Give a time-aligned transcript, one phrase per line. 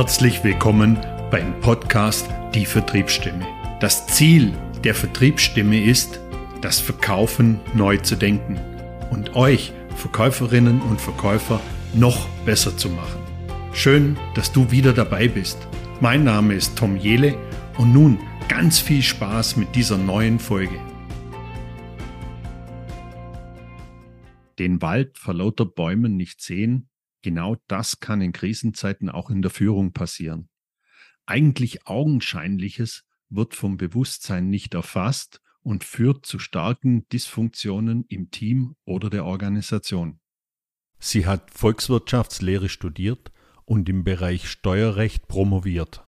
[0.00, 0.98] Herzlich willkommen
[1.30, 3.46] beim Podcast Die Vertriebsstimme.
[3.80, 6.18] Das Ziel der Vertriebsstimme ist,
[6.62, 8.58] das Verkaufen neu zu denken
[9.10, 11.60] und euch Verkäuferinnen und Verkäufer
[11.92, 13.20] noch besser zu machen.
[13.74, 15.58] Schön, dass du wieder dabei bist.
[16.00, 17.36] Mein Name ist Tom Jele
[17.76, 20.80] und nun ganz viel Spaß mit dieser neuen Folge.
[24.58, 26.89] Den Wald vor lauter Bäumen nicht sehen,
[27.22, 30.48] Genau das kann in Krisenzeiten auch in der Führung passieren.
[31.26, 39.10] Eigentlich Augenscheinliches wird vom Bewusstsein nicht erfasst und führt zu starken Dysfunktionen im Team oder
[39.10, 40.20] der Organisation.
[40.98, 43.32] Sie hat Volkswirtschaftslehre studiert
[43.64, 46.04] und im Bereich Steuerrecht promoviert.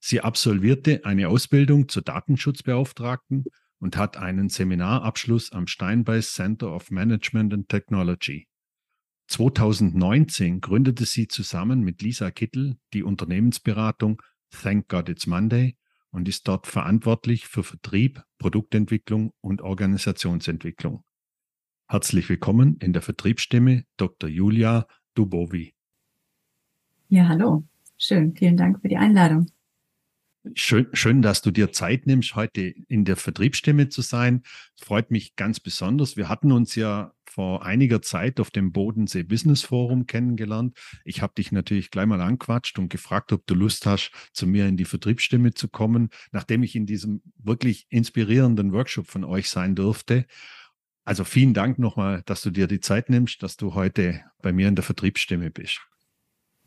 [0.00, 3.44] Sie absolvierte eine Ausbildung zur Datenschutzbeauftragten
[3.78, 8.48] und hat einen Seminarabschluss am Steinbeis Center of Management and Technology.
[9.32, 15.78] 2019 gründete sie zusammen mit Lisa Kittel die Unternehmensberatung Thank God It's Monday
[16.10, 21.02] und ist dort verantwortlich für Vertrieb, Produktentwicklung und Organisationsentwicklung.
[21.88, 24.28] Herzlich willkommen in der Vertriebsstimme Dr.
[24.28, 25.74] Julia Dubovi.
[27.08, 27.64] Ja, hallo.
[27.96, 28.36] Schön.
[28.36, 29.46] Vielen Dank für die Einladung.
[30.54, 34.42] Schön, schön, dass du dir Zeit nimmst, heute in der Vertriebsstimme zu sein.
[34.74, 36.16] Freut mich ganz besonders.
[36.16, 40.76] Wir hatten uns ja vor einiger Zeit auf dem Bodensee Business Forum kennengelernt.
[41.04, 44.66] Ich habe dich natürlich gleich mal anquatscht und gefragt, ob du Lust hast, zu mir
[44.66, 49.76] in die Vertriebsstimme zu kommen, nachdem ich in diesem wirklich inspirierenden Workshop von euch sein
[49.76, 50.26] durfte.
[51.04, 54.66] Also vielen Dank nochmal, dass du dir die Zeit nimmst, dass du heute bei mir
[54.66, 55.80] in der Vertriebsstimme bist.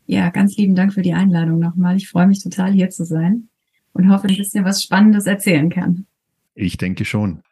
[0.06, 1.96] Ja, ganz lieben Dank für die Einladung nochmal.
[1.96, 3.50] Ich freue mich total hier zu sein
[3.96, 6.06] und hoffe, ein bisschen was Spannendes erzählen kann.
[6.54, 7.42] Ich denke schon.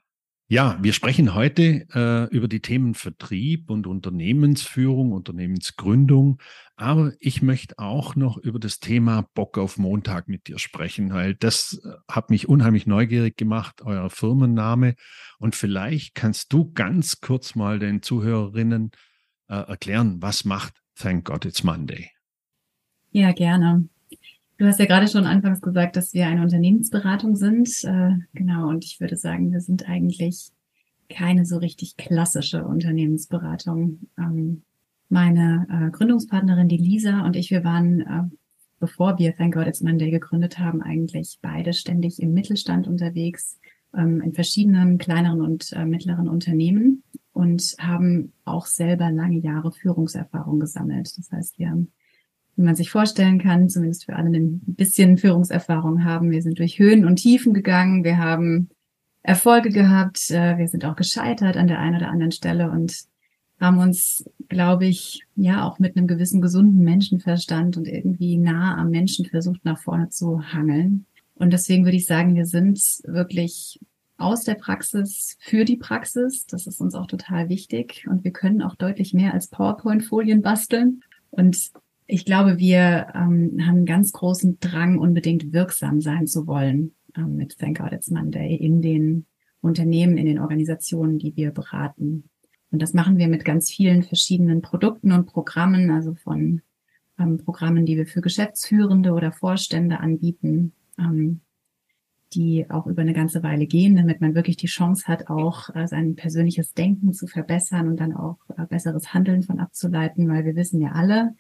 [0.47, 6.39] Ja, wir sprechen heute äh, über die Themen Vertrieb und Unternehmensführung, Unternehmensgründung.
[6.77, 11.35] Aber ich möchte auch noch über das Thema Bock auf Montag mit dir sprechen, weil
[11.35, 14.97] das äh, hat mich unheimlich neugierig gemacht, euer Firmenname.
[15.39, 18.91] Und vielleicht kannst du ganz kurz mal den Zuhörerinnen
[19.49, 22.11] äh, erklären, was macht Thank God It's Monday?
[23.11, 23.89] Ja, gerne.
[24.57, 27.69] Du hast ja gerade schon anfangs gesagt, dass wir eine Unternehmensberatung sind.
[27.83, 30.51] Äh, genau, und ich würde sagen, wir sind eigentlich
[31.09, 34.09] keine so richtig klassische Unternehmensberatung.
[34.17, 34.63] Ähm,
[35.09, 38.23] meine äh, Gründungspartnerin, die Lisa und ich, wir waren, äh,
[38.79, 43.59] bevor wir Thank God It's Monday gegründet haben, eigentlich beide ständig im Mittelstand unterwegs,
[43.93, 51.13] ähm, in verschiedenen kleineren und mittleren Unternehmen und haben auch selber lange Jahre Führungserfahrung gesammelt.
[51.19, 51.93] Das heißt, wir haben
[52.57, 56.31] wie man sich vorstellen kann, zumindest für alle, ein bisschen Führungserfahrung haben.
[56.31, 58.69] Wir sind durch Höhen und Tiefen gegangen, wir haben
[59.23, 62.95] Erfolge gehabt, äh, wir sind auch gescheitert an der einen oder anderen Stelle und
[63.61, 68.91] haben uns, glaube ich, ja auch mit einem gewissen gesunden Menschenverstand und irgendwie nah am
[68.91, 71.07] Menschen versucht, nach vorne zu hangeln.
[71.35, 73.81] Und deswegen würde ich sagen, wir sind wirklich
[74.17, 76.47] aus der Praxis für die Praxis.
[76.47, 78.07] Das ist uns auch total wichtig.
[78.09, 81.03] Und wir können auch deutlich mehr als PowerPoint-Folien basteln.
[81.31, 81.73] Und
[82.07, 87.37] ich glaube, wir ähm, haben einen ganz großen Drang, unbedingt wirksam sein zu wollen ähm,
[87.37, 89.27] mit Thank God It's Monday in den
[89.61, 92.29] Unternehmen, in den Organisationen, die wir beraten.
[92.71, 96.61] Und das machen wir mit ganz vielen verschiedenen Produkten und Programmen, also von
[97.19, 101.41] ähm, Programmen, die wir für Geschäftsführende oder Vorstände anbieten, ähm,
[102.35, 105.87] die auch über eine ganze Weile gehen, damit man wirklich die Chance hat, auch äh,
[105.87, 110.57] sein persönliches Denken zu verbessern und dann auch äh, besseres Handeln von abzuleiten, weil wir
[110.57, 111.35] wissen ja alle,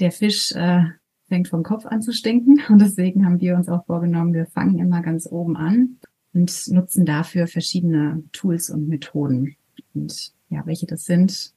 [0.00, 0.84] der Fisch äh,
[1.28, 2.60] fängt vom Kopf an zu stinken.
[2.68, 5.98] Und deswegen haben wir uns auch vorgenommen, wir fangen immer ganz oben an
[6.34, 9.56] und nutzen dafür verschiedene Tools und Methoden.
[9.94, 11.54] Und ja, welche das sind,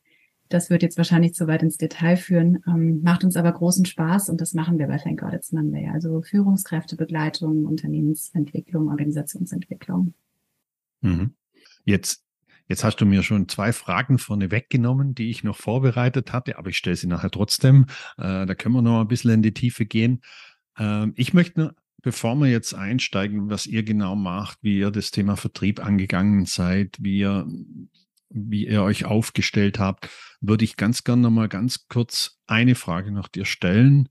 [0.52, 4.30] das wird jetzt wahrscheinlich zu weit ins Detail führen, ähm, macht uns aber großen Spaß
[4.30, 5.90] und das machen wir bei Thank God It's Monday.
[5.90, 10.14] Also Führungskräftebegleitung, Unternehmensentwicklung, Organisationsentwicklung.
[11.02, 11.34] Mhm.
[11.86, 12.24] Jetzt
[12.72, 16.70] Jetzt hast du mir schon zwei Fragen vorne weggenommen, die ich noch vorbereitet hatte, aber
[16.70, 17.88] ich stelle sie nachher trotzdem.
[18.18, 20.22] Äh, da können wir noch ein bisschen in die Tiefe gehen.
[20.78, 25.12] Ähm, ich möchte nur, bevor wir jetzt einsteigen, was ihr genau macht, wie ihr das
[25.12, 27.46] Thema Vertrieb angegangen seid, wie ihr,
[28.30, 30.08] wie ihr euch aufgestellt habt,
[30.40, 34.08] würde ich ganz gerne noch mal ganz kurz eine Frage nach dir stellen.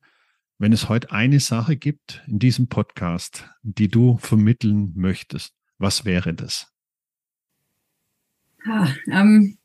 [0.58, 6.34] Wenn es heute eine Sache gibt in diesem Podcast, die du vermitteln möchtest, was wäre
[6.34, 6.70] das?
[8.66, 9.56] Ha, ähm,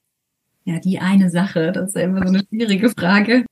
[0.63, 3.45] ja, die eine Sache, das ist ja immer so eine schwierige Frage.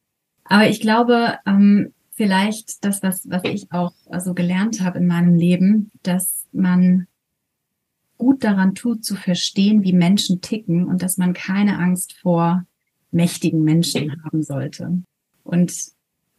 [0.45, 5.35] Aber ich glaube, ähm, vielleicht das, was, was ich auch also gelernt habe in meinem
[5.35, 7.07] Leben, dass man
[8.17, 12.65] gut daran tut, zu verstehen, wie Menschen ticken und dass man keine Angst vor
[13.11, 15.01] mächtigen Menschen haben sollte.
[15.43, 15.73] Und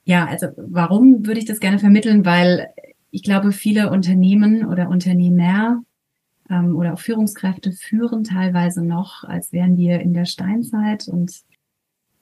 [0.04, 2.24] Ja, also warum würde ich das gerne vermitteln?
[2.24, 2.68] Weil
[3.10, 5.82] ich glaube, viele Unternehmen oder Unternehmer
[6.50, 11.42] ähm, oder auch Führungskräfte führen teilweise noch, als wären wir in der Steinzeit und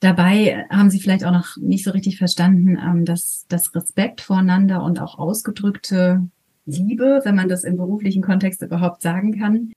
[0.01, 4.83] dabei haben sie vielleicht auch noch nicht so richtig verstanden, ähm, dass das Respekt voreinander
[4.83, 6.29] und auch ausgedrückte
[6.67, 9.73] Liebe, wenn man das im beruflichen Kontext überhaupt sagen kann,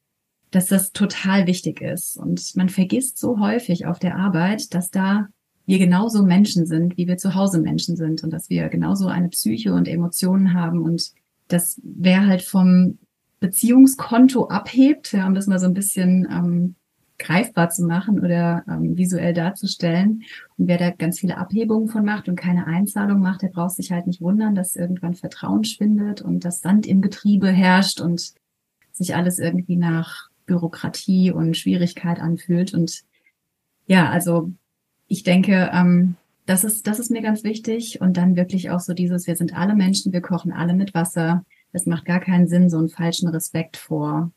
[0.52, 2.18] dass das total wichtig ist.
[2.18, 5.28] Und man vergisst so häufig auf der Arbeit, dass da
[5.66, 9.30] wir genauso Menschen sind, wie wir zu Hause Menschen sind und dass wir genauso eine
[9.30, 11.12] Psyche und Emotionen haben und
[11.48, 13.00] dass wer halt vom
[13.46, 16.76] Beziehungskonto abhebt, ja, um das mal so ein bisschen ähm,
[17.20, 20.24] greifbar zu machen oder ähm, visuell darzustellen.
[20.58, 23.92] Und wer da ganz viele Abhebungen von macht und keine Einzahlung macht, der braucht sich
[23.92, 28.34] halt nicht wundern, dass irgendwann Vertrauen schwindet und das Sand im Getriebe herrscht und
[28.92, 32.74] sich alles irgendwie nach Bürokratie und Schwierigkeit anfühlt.
[32.74, 33.04] Und
[33.86, 34.52] ja, also
[35.08, 36.16] ich denke, ähm,
[36.48, 38.02] das ist, das ist mir ganz wichtig.
[38.02, 41.46] Und dann wirklich auch so dieses, wir sind alle Menschen, wir kochen alle mit Wasser.
[41.76, 44.32] Es macht gar keinen Sinn, so einen falschen Respekt vor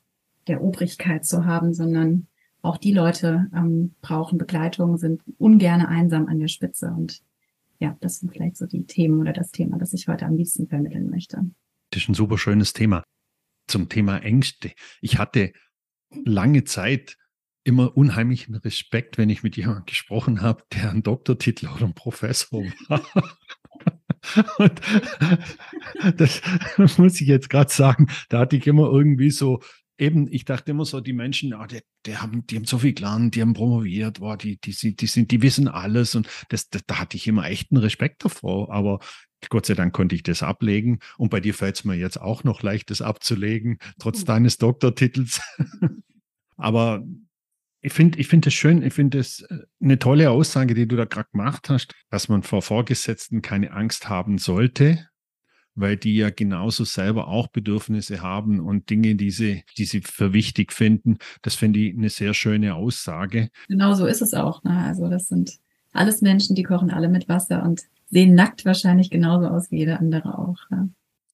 [0.48, 2.26] der Obrigkeit zu haben, sondern
[2.62, 6.88] auch die Leute ähm, brauchen Begleitung, sind ungerne einsam an der Spitze.
[6.88, 7.22] Und
[7.78, 10.66] ja, das sind vielleicht so die Themen oder das Thema, das ich heute am liebsten
[10.66, 11.48] vermitteln möchte.
[11.90, 13.04] Das ist ein super schönes Thema.
[13.68, 14.72] Zum Thema Ängste.
[15.00, 15.52] Ich hatte
[16.10, 17.16] lange Zeit
[17.62, 22.64] immer unheimlichen Respekt, wenn ich mit jemandem gesprochen habe, der einen Doktortitel oder einen Professor
[22.88, 23.02] war.
[24.58, 24.80] Und
[26.16, 29.60] das muss ich jetzt gerade sagen, da hatte ich immer irgendwie so,
[29.98, 32.94] eben, ich dachte immer so, die Menschen, ah, die, die, haben, die haben so viel
[32.94, 36.68] gelernt, die haben promoviert, boah, die, die, sind, die, sind, die wissen alles und das,
[36.70, 38.72] das, da hatte ich immer echt einen Respekt davor.
[38.72, 39.00] Aber
[39.48, 40.98] Gott sei Dank konnte ich das ablegen.
[41.16, 44.26] Und bei dir fällt es mir jetzt auch noch leicht, das abzulegen, trotz mhm.
[44.26, 45.40] deines Doktortitels.
[46.56, 47.04] Aber
[47.80, 50.96] ich finde ich finde es schön, ich finde es äh, eine tolle Aussage, die du
[50.96, 55.08] da gerade gemacht hast, dass man vor Vorgesetzten keine Angst haben sollte,
[55.74, 60.32] weil die ja genauso selber auch Bedürfnisse haben und Dinge, die sie, die sie für
[60.32, 61.18] wichtig finden.
[61.42, 63.50] Das finde ich eine sehr schöne Aussage.
[63.68, 64.64] Genau so ist es auch.
[64.64, 64.76] Ne?
[64.76, 65.58] Also das sind
[65.92, 70.00] alles Menschen, die kochen alle mit Wasser und sehen nackt wahrscheinlich genauso aus wie jeder
[70.00, 70.58] andere auch.
[70.70, 70.90] Ne?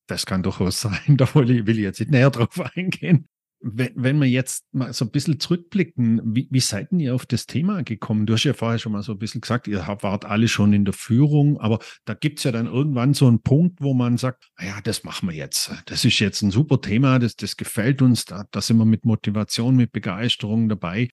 [0.06, 1.16] Das kann durchaus sein.
[1.16, 3.28] Da will ich jetzt nicht näher drauf eingehen.
[3.66, 7.82] Wenn, wir jetzt mal so ein bisschen zurückblicken, wie, wie seid ihr auf das Thema
[7.82, 8.26] gekommen?
[8.26, 10.84] Du hast ja vorher schon mal so ein bisschen gesagt, ihr wart alle schon in
[10.84, 14.50] der Führung, aber da gibt es ja dann irgendwann so einen Punkt, wo man sagt,
[14.60, 15.72] ja, das machen wir jetzt.
[15.86, 19.06] Das ist jetzt ein super Thema, das, das gefällt uns, da, da sind wir mit
[19.06, 21.08] Motivation, mit Begeisterung dabei.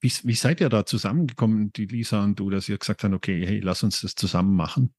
[0.00, 3.44] Wie, wie seid ihr da zusammengekommen, die Lisa und du, dass ihr gesagt habt, okay,
[3.44, 4.94] hey, lass uns das zusammen machen?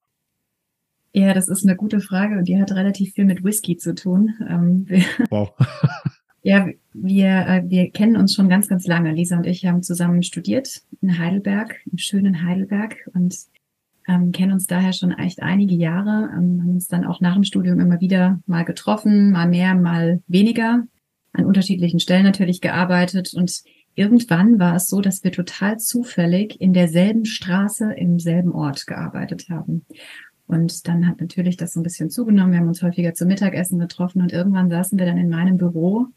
[1.14, 4.34] Ja, das ist eine gute Frage und die hat relativ viel mit Whisky zu tun.
[4.48, 4.88] Ähm,
[5.30, 5.54] wow.
[6.48, 9.12] Ja, wir, äh, wir kennen uns schon ganz, ganz lange.
[9.12, 13.36] Lisa und ich haben zusammen studiert in Heidelberg, im schönen Heidelberg und
[14.08, 17.44] ähm, kennen uns daher schon echt einige Jahre, ähm, haben uns dann auch nach dem
[17.44, 20.88] Studium immer wieder mal getroffen, mal mehr, mal weniger,
[21.34, 23.64] an unterschiedlichen Stellen natürlich gearbeitet und
[23.96, 29.50] irgendwann war es so, dass wir total zufällig in derselben Straße im selben Ort gearbeitet
[29.50, 29.86] haben.
[30.46, 32.54] Und dann hat natürlich das so ein bisschen zugenommen.
[32.54, 36.08] Wir haben uns häufiger zum Mittagessen getroffen und irgendwann saßen wir dann in meinem Büro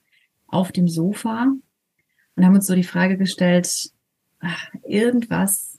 [0.51, 1.53] auf dem Sofa
[2.37, 3.91] und haben uns so die Frage gestellt,
[4.41, 5.79] ach, irgendwas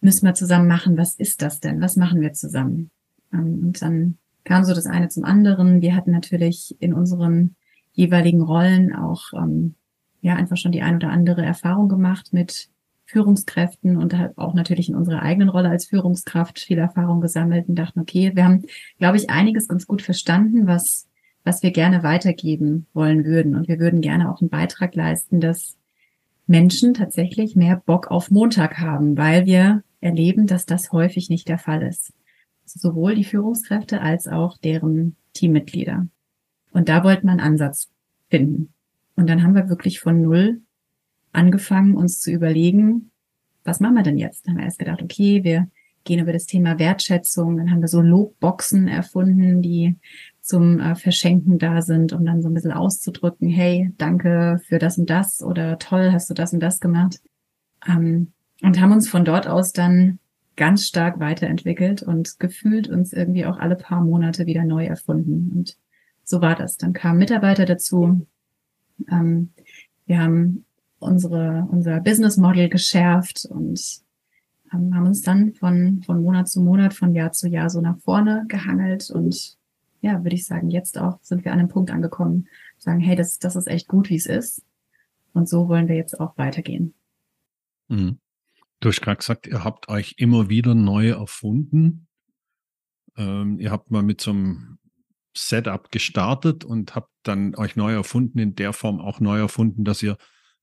[0.00, 0.96] müssen wir zusammen machen.
[0.96, 1.80] Was ist das denn?
[1.80, 2.90] Was machen wir zusammen?
[3.32, 5.82] Ähm, und dann kam so das eine zum anderen.
[5.82, 7.56] Wir hatten natürlich in unseren
[7.92, 9.74] jeweiligen Rollen auch ähm,
[10.22, 12.70] ja einfach schon die ein oder andere Erfahrung gemacht mit
[13.06, 17.98] Führungskräften und auch natürlich in unserer eigenen Rolle als Führungskraft viel Erfahrung gesammelt und dachten,
[17.98, 18.64] okay, wir haben,
[18.98, 21.08] glaube ich, einiges ganz gut verstanden, was
[21.44, 23.54] was wir gerne weitergeben wollen würden.
[23.54, 25.76] Und wir würden gerne auch einen Beitrag leisten, dass
[26.46, 31.58] Menschen tatsächlich mehr Bock auf Montag haben, weil wir erleben, dass das häufig nicht der
[31.58, 32.12] Fall ist.
[32.64, 36.06] Also sowohl die Führungskräfte als auch deren Teammitglieder.
[36.72, 37.88] Und da wollten wir einen Ansatz
[38.28, 38.72] finden.
[39.16, 40.60] Und dann haben wir wirklich von Null
[41.32, 43.10] angefangen, uns zu überlegen,
[43.64, 44.46] was machen wir denn jetzt?
[44.46, 45.68] Dann haben wir erst gedacht, okay, wir
[46.04, 47.56] gehen über das Thema Wertschätzung.
[47.56, 49.96] Dann haben wir so Lobboxen erfunden, die
[50.50, 54.98] zum äh, Verschenken da sind, um dann so ein bisschen auszudrücken, hey, danke für das
[54.98, 57.20] und das oder toll, hast du das und das gemacht.
[57.86, 60.18] Ähm, und haben uns von dort aus dann
[60.56, 65.52] ganz stark weiterentwickelt und gefühlt uns irgendwie auch alle paar Monate wieder neu erfunden.
[65.54, 65.76] Und
[66.24, 66.76] so war das.
[66.76, 68.26] Dann kamen Mitarbeiter dazu.
[69.08, 69.50] Ähm,
[70.06, 70.64] wir haben
[70.98, 73.80] unsere, unser Business Model geschärft und
[74.74, 77.98] ähm, haben uns dann von, von Monat zu Monat, von Jahr zu Jahr so nach
[78.00, 79.59] vorne gehangelt und
[80.00, 83.38] ja, würde ich sagen, jetzt auch sind wir an einem Punkt angekommen, sagen, hey, das,
[83.38, 84.62] das ist echt gut, wie es ist.
[85.32, 86.94] Und so wollen wir jetzt auch weitergehen.
[87.88, 88.18] Mhm.
[88.80, 92.06] Du hast gerade gesagt, ihr habt euch immer wieder neu erfunden.
[93.16, 94.78] ähm, ihr habt mal mit so einem
[95.36, 100.02] Setup gestartet und habt dann euch neu erfunden, in der Form auch neu erfunden, dass
[100.02, 100.16] ihr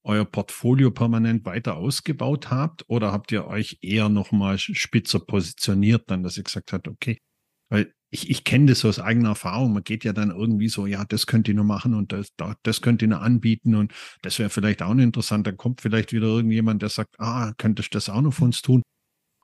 [0.04, 6.24] euer Portfolio permanent weiter ausgebaut habt oder habt ihr euch eher nochmal spitzer positioniert, dann,
[6.24, 7.22] dass ihr gesagt habt, okay,
[7.70, 9.74] weil ich, ich kenne das aus eigener Erfahrung.
[9.74, 12.30] Man geht ja dann irgendwie so, ja, das könnt ihr nur machen und das,
[12.64, 15.46] das könnt ihr nur anbieten und das wäre vielleicht auch interessant.
[15.48, 18.62] Dann kommt vielleicht wieder irgendjemand, der sagt, ah, könntest du das auch noch für uns
[18.62, 18.82] tun?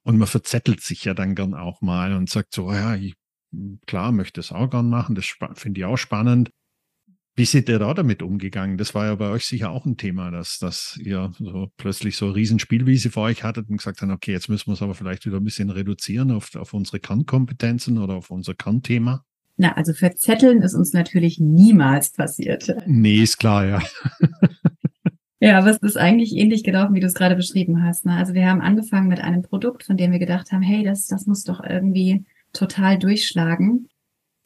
[0.03, 3.15] Und man verzettelt sich ja dann gern auch mal und sagt so, ja, ich,
[3.85, 6.49] klar, möchte das auch gern machen, das finde ich auch spannend.
[7.35, 8.77] Wie seid ihr da damit umgegangen?
[8.77, 12.25] Das war ja bei euch sicher auch ein Thema, dass, dass ihr so plötzlich so
[12.25, 15.25] eine Riesenspielwiese vor euch hattet und gesagt habt, okay, jetzt müssen wir es aber vielleicht
[15.25, 19.25] wieder ein bisschen reduzieren auf, auf unsere Kernkompetenzen oder auf unser Kernthema.
[19.57, 22.75] Na, also verzetteln ist uns natürlich niemals passiert.
[22.85, 23.81] Nee, ist klar, ja.
[25.39, 28.05] ja, aber es ist eigentlich ähnlich gelaufen, wie du es gerade beschrieben hast.
[28.05, 28.15] Ne?
[28.15, 31.25] Also wir haben angefangen mit einem Produkt, von dem wir gedacht haben, hey, das, das
[31.25, 33.89] muss doch irgendwie total durchschlagen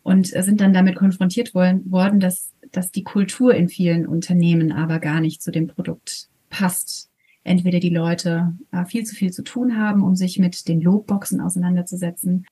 [0.03, 5.19] und sind dann damit konfrontiert worden, dass, dass die Kultur in vielen Unternehmen aber gar
[5.19, 7.09] nicht zu dem Produkt passt.
[7.43, 11.41] Entweder die Leute äh, viel zu viel zu tun haben, um sich mit den Lobboxen
[11.41, 12.45] auseinanderzusetzen,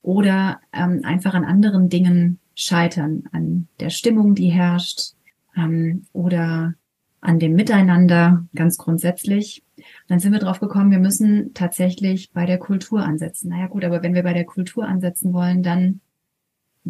[0.00, 5.12] oder ähm, einfach an anderen Dingen scheitern, an der Stimmung, die herrscht,
[5.54, 6.72] ähm, oder
[7.20, 9.64] an dem Miteinander ganz grundsätzlich.
[10.06, 13.50] Dann sind wir drauf gekommen, wir müssen tatsächlich bei der Kultur ansetzen.
[13.50, 16.00] Naja gut, aber wenn wir bei der Kultur ansetzen wollen, dann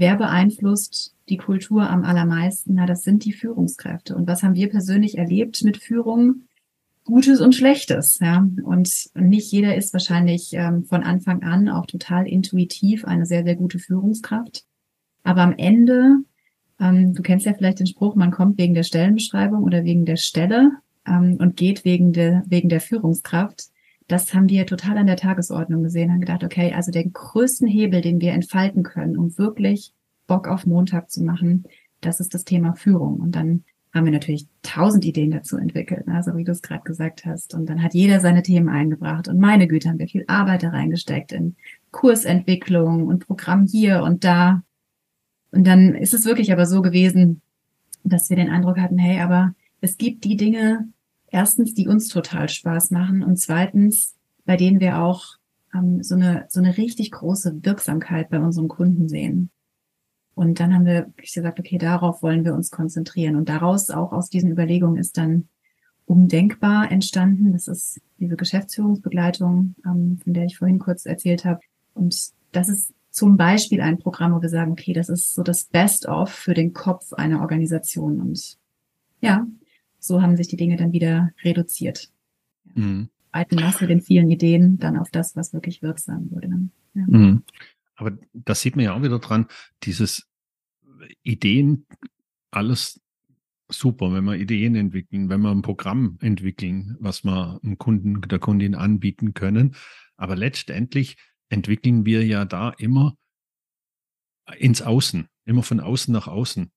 [0.00, 2.74] Wer beeinflusst die Kultur am allermeisten?
[2.74, 4.14] Na, das sind die Führungskräfte.
[4.14, 6.42] Und was haben wir persönlich erlebt mit Führung?
[7.02, 8.46] Gutes und Schlechtes, ja.
[8.62, 13.56] Und nicht jeder ist wahrscheinlich ähm, von Anfang an auch total intuitiv eine sehr, sehr
[13.56, 14.62] gute Führungskraft.
[15.24, 16.18] Aber am Ende,
[16.78, 20.16] ähm, du kennst ja vielleicht den Spruch, man kommt wegen der Stellenbeschreibung oder wegen der
[20.16, 20.70] Stelle
[21.08, 23.64] ähm, und geht wegen der, wegen der Führungskraft
[24.08, 28.00] das haben wir total an der Tagesordnung gesehen, haben gedacht, okay, also den größten Hebel,
[28.00, 29.92] den wir entfalten können, um wirklich
[30.26, 31.64] Bock auf Montag zu machen,
[32.00, 33.20] das ist das Thema Führung.
[33.20, 36.22] Und dann haben wir natürlich tausend Ideen dazu entwickelt, ne?
[36.22, 37.54] so wie du es gerade gesagt hast.
[37.54, 39.28] Und dann hat jeder seine Themen eingebracht.
[39.28, 41.56] Und meine Güte, haben wir viel Arbeit da reingesteckt in
[41.90, 44.62] Kursentwicklung und Programm hier und da.
[45.50, 47.42] Und dann ist es wirklich aber so gewesen,
[48.04, 50.88] dass wir den Eindruck hatten, hey, aber es gibt die Dinge,
[51.30, 55.36] erstens, die uns total Spaß machen und zweitens, bei denen wir auch
[55.74, 59.50] ähm, so, eine, so eine richtig große Wirksamkeit bei unseren Kunden sehen.
[60.34, 63.34] Und dann haben wir gesagt, okay, darauf wollen wir uns konzentrieren.
[63.34, 65.48] Und daraus, auch aus diesen Überlegungen, ist dann
[66.06, 67.52] Umdenkbar entstanden.
[67.52, 71.60] Das ist diese Geschäftsführungsbegleitung, ähm, von der ich vorhin kurz erzählt habe.
[71.92, 75.64] Und das ist zum Beispiel ein Programm, wo wir sagen, okay, das ist so das
[75.64, 78.20] Best-of für den Kopf einer Organisation.
[78.20, 78.58] Und
[79.20, 79.46] ja,
[80.08, 82.10] so haben sich die Dinge dann wieder reduziert.
[82.74, 83.08] Mhm.
[83.30, 86.48] Alten Masse den vielen Ideen dann auf das, was wirklich wirksam wurde.
[86.94, 87.04] Ja.
[87.06, 87.42] Mhm.
[87.94, 89.46] Aber das sieht man ja auch wieder dran,
[89.82, 90.26] dieses
[91.22, 91.86] Ideen,
[92.50, 93.00] alles
[93.68, 98.38] super, wenn wir Ideen entwickeln, wenn wir ein Programm entwickeln, was wir dem Kunden, der
[98.38, 99.76] Kundin anbieten können.
[100.16, 101.16] Aber letztendlich
[101.48, 103.16] entwickeln wir ja da immer
[104.56, 106.70] ins Außen, immer von außen nach außen.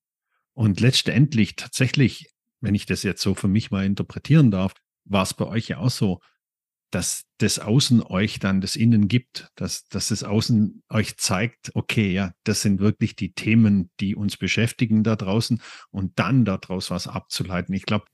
[0.54, 2.31] Und letztendlich tatsächlich
[2.62, 4.72] wenn ich das jetzt so für mich mal interpretieren darf,
[5.04, 6.20] war es bei euch ja auch so,
[6.92, 12.12] dass das Außen euch dann das Innen gibt, dass, dass das Außen euch zeigt, okay,
[12.12, 17.08] ja, das sind wirklich die Themen, die uns beschäftigen da draußen und dann daraus was
[17.08, 17.74] abzuleiten.
[17.74, 18.04] Ich glaube,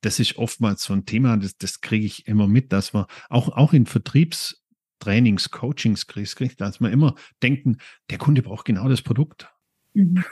[0.00, 3.50] das ist oftmals so ein Thema, das, das kriege ich immer mit, dass man auch,
[3.50, 7.76] auch in Vertriebstrainings, Coachings kriegt, dass man immer denken,
[8.10, 9.48] der Kunde braucht genau das Produkt.
[9.92, 10.24] Mhm.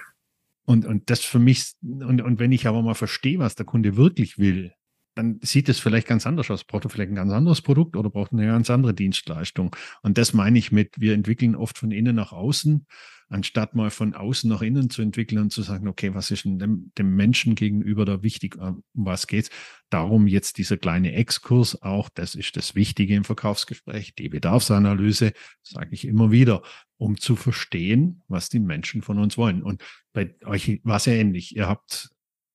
[0.64, 3.96] Und, und das für mich, und, und wenn ich aber mal verstehe, was der Kunde
[3.96, 4.72] wirklich will,
[5.14, 6.64] dann sieht es vielleicht ganz anders aus.
[6.64, 9.76] Braucht er vielleicht ein ganz anderes Produkt oder braucht eine ganz andere Dienstleistung?
[10.02, 12.86] Und das meine ich mit, wir entwickeln oft von innen nach außen
[13.32, 16.58] anstatt mal von außen nach innen zu entwickeln und zu sagen, okay, was ist denn
[16.58, 19.50] dem, dem Menschen gegenüber da wichtig, äh, um was geht's?
[19.90, 25.88] Darum jetzt dieser kleine Exkurs auch, das ist das Wichtige im Verkaufsgespräch, die Bedarfsanalyse, sage
[25.92, 26.62] ich immer wieder,
[27.02, 29.62] um zu verstehen, was die Menschen von uns wollen.
[29.62, 29.82] Und
[30.12, 31.56] bei euch war es ja ähnlich.
[31.56, 32.10] Ihr habt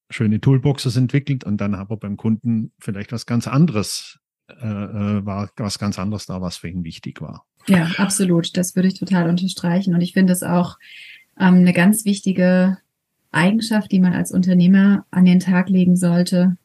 [0.10, 5.50] schöne Toolboxes entwickelt und dann aber beim Kunden vielleicht was ganz anderes, äh, äh war
[5.58, 7.46] was ganz anderes da, was für ihn wichtig war.
[7.68, 8.56] Ja, absolut.
[8.56, 9.94] Das würde ich total unterstreichen.
[9.94, 10.78] Und ich finde es auch
[11.38, 12.78] ähm, eine ganz wichtige
[13.32, 16.56] Eigenschaft, die man als Unternehmer an den Tag legen sollte,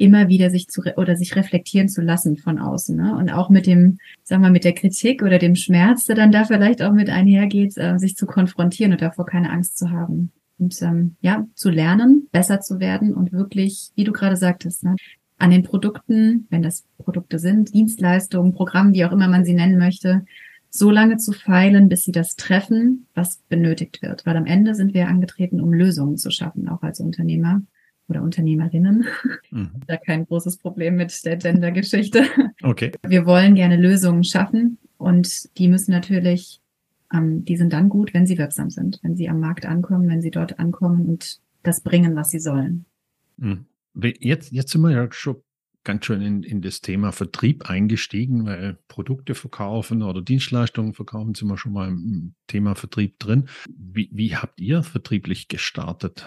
[0.00, 2.96] immer wieder sich zu oder sich reflektieren zu lassen von außen.
[2.96, 3.14] Ne?
[3.16, 6.44] Und auch mit dem, sagen wir, mit der Kritik oder dem Schmerz, der dann da
[6.44, 10.32] vielleicht auch mit einhergeht, äh, sich zu konfrontieren und davor keine Angst zu haben.
[10.58, 14.96] Und ähm, ja, zu lernen, besser zu werden und wirklich, wie du gerade sagtest, ne,
[15.38, 19.78] an den Produkten, wenn das Produkte sind, Dienstleistungen, Programmen, wie auch immer man sie nennen
[19.78, 20.24] möchte,
[20.70, 24.24] so lange zu feilen, bis sie das treffen, was benötigt wird.
[24.24, 27.62] Weil am Ende sind wir angetreten, um Lösungen zu schaffen, auch als Unternehmer
[28.10, 29.06] oder Unternehmerinnen.
[29.50, 29.70] Mhm.
[29.86, 32.24] Da kein großes Problem mit der Gender-Geschichte.
[32.62, 32.92] Okay.
[33.06, 36.60] Wir wollen gerne Lösungen schaffen und die müssen natürlich,
[37.12, 40.22] ähm, die sind dann gut, wenn sie wirksam sind, wenn sie am Markt ankommen, wenn
[40.22, 42.84] sie dort ankommen und das bringen, was sie sollen.
[43.38, 43.66] Mhm.
[43.94, 45.36] Jetzt, jetzt sind wir ja schon
[45.84, 51.48] ganz schön in, in das Thema Vertrieb eingestiegen, weil Produkte verkaufen oder Dienstleistungen verkaufen, sind
[51.48, 53.48] wir schon mal im Thema Vertrieb drin.
[53.68, 56.26] Wie, wie habt ihr vertrieblich gestartet?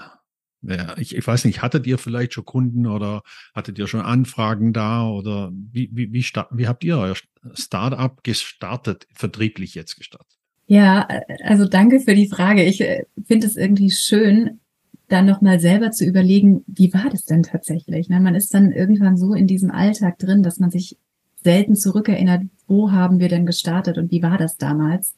[0.64, 3.22] Ja, ich, ich weiß nicht, hattet ihr vielleicht schon Kunden oder
[3.54, 7.16] hattet ihr schon Anfragen da oder wie, wie, wie, wie habt ihr euer
[7.54, 10.38] Startup gestartet, vertrieblich jetzt gestartet?
[10.68, 11.08] Ja,
[11.44, 12.64] also danke für die Frage.
[12.64, 14.62] Ich äh, finde es irgendwie schön,
[15.10, 18.08] dann nochmal selber zu überlegen, wie war das denn tatsächlich?
[18.10, 18.20] Ne?
[18.22, 20.98] Man ist dann irgendwann so in diesem Alltag drin, dass man sich
[21.44, 25.14] selten zurückerinnert, wo haben wir denn gestartet und wie war das damals?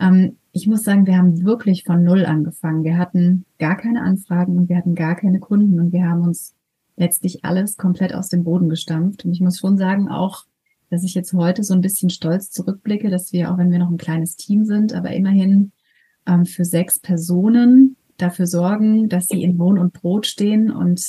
[0.00, 2.84] Ähm, ich muss sagen, wir haben wirklich von Null angefangen.
[2.84, 6.54] Wir hatten gar keine Anfragen und wir hatten gar keine Kunden und wir haben uns
[6.96, 9.24] letztlich alles komplett aus dem Boden gestampft.
[9.24, 10.44] Und ich muss schon sagen, auch,
[10.90, 13.90] dass ich jetzt heute so ein bisschen stolz zurückblicke, dass wir, auch wenn wir noch
[13.90, 15.72] ein kleines Team sind, aber immerhin
[16.26, 21.04] ähm, für sechs Personen dafür sorgen, dass sie in Wohn und Brot stehen und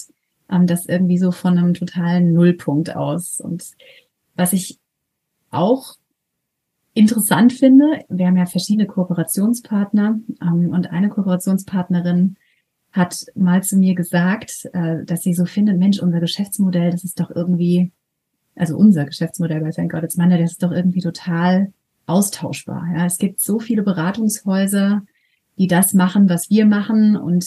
[0.49, 3.39] ähm, das irgendwie so von einem totalen Nullpunkt aus.
[3.39, 3.71] Und
[4.35, 4.79] was ich
[5.51, 5.95] auch
[6.95, 12.37] interessant finde, wir haben ja verschiedene Kooperationspartner ähm, und eine Kooperationspartnerin
[12.93, 17.19] hat mal zu mir gesagt, äh, dass sie so findet, Mensch, unser Geschäftsmodell, das ist
[17.19, 17.91] doch irgendwie,
[18.55, 21.73] also unser Geschäftsmodell bei Thank God It's Monday, das ist doch irgendwie total
[22.05, 22.87] austauschbar.
[22.95, 25.03] Ja, es gibt so viele Beratungshäuser,
[25.57, 27.45] die das machen, was wir machen und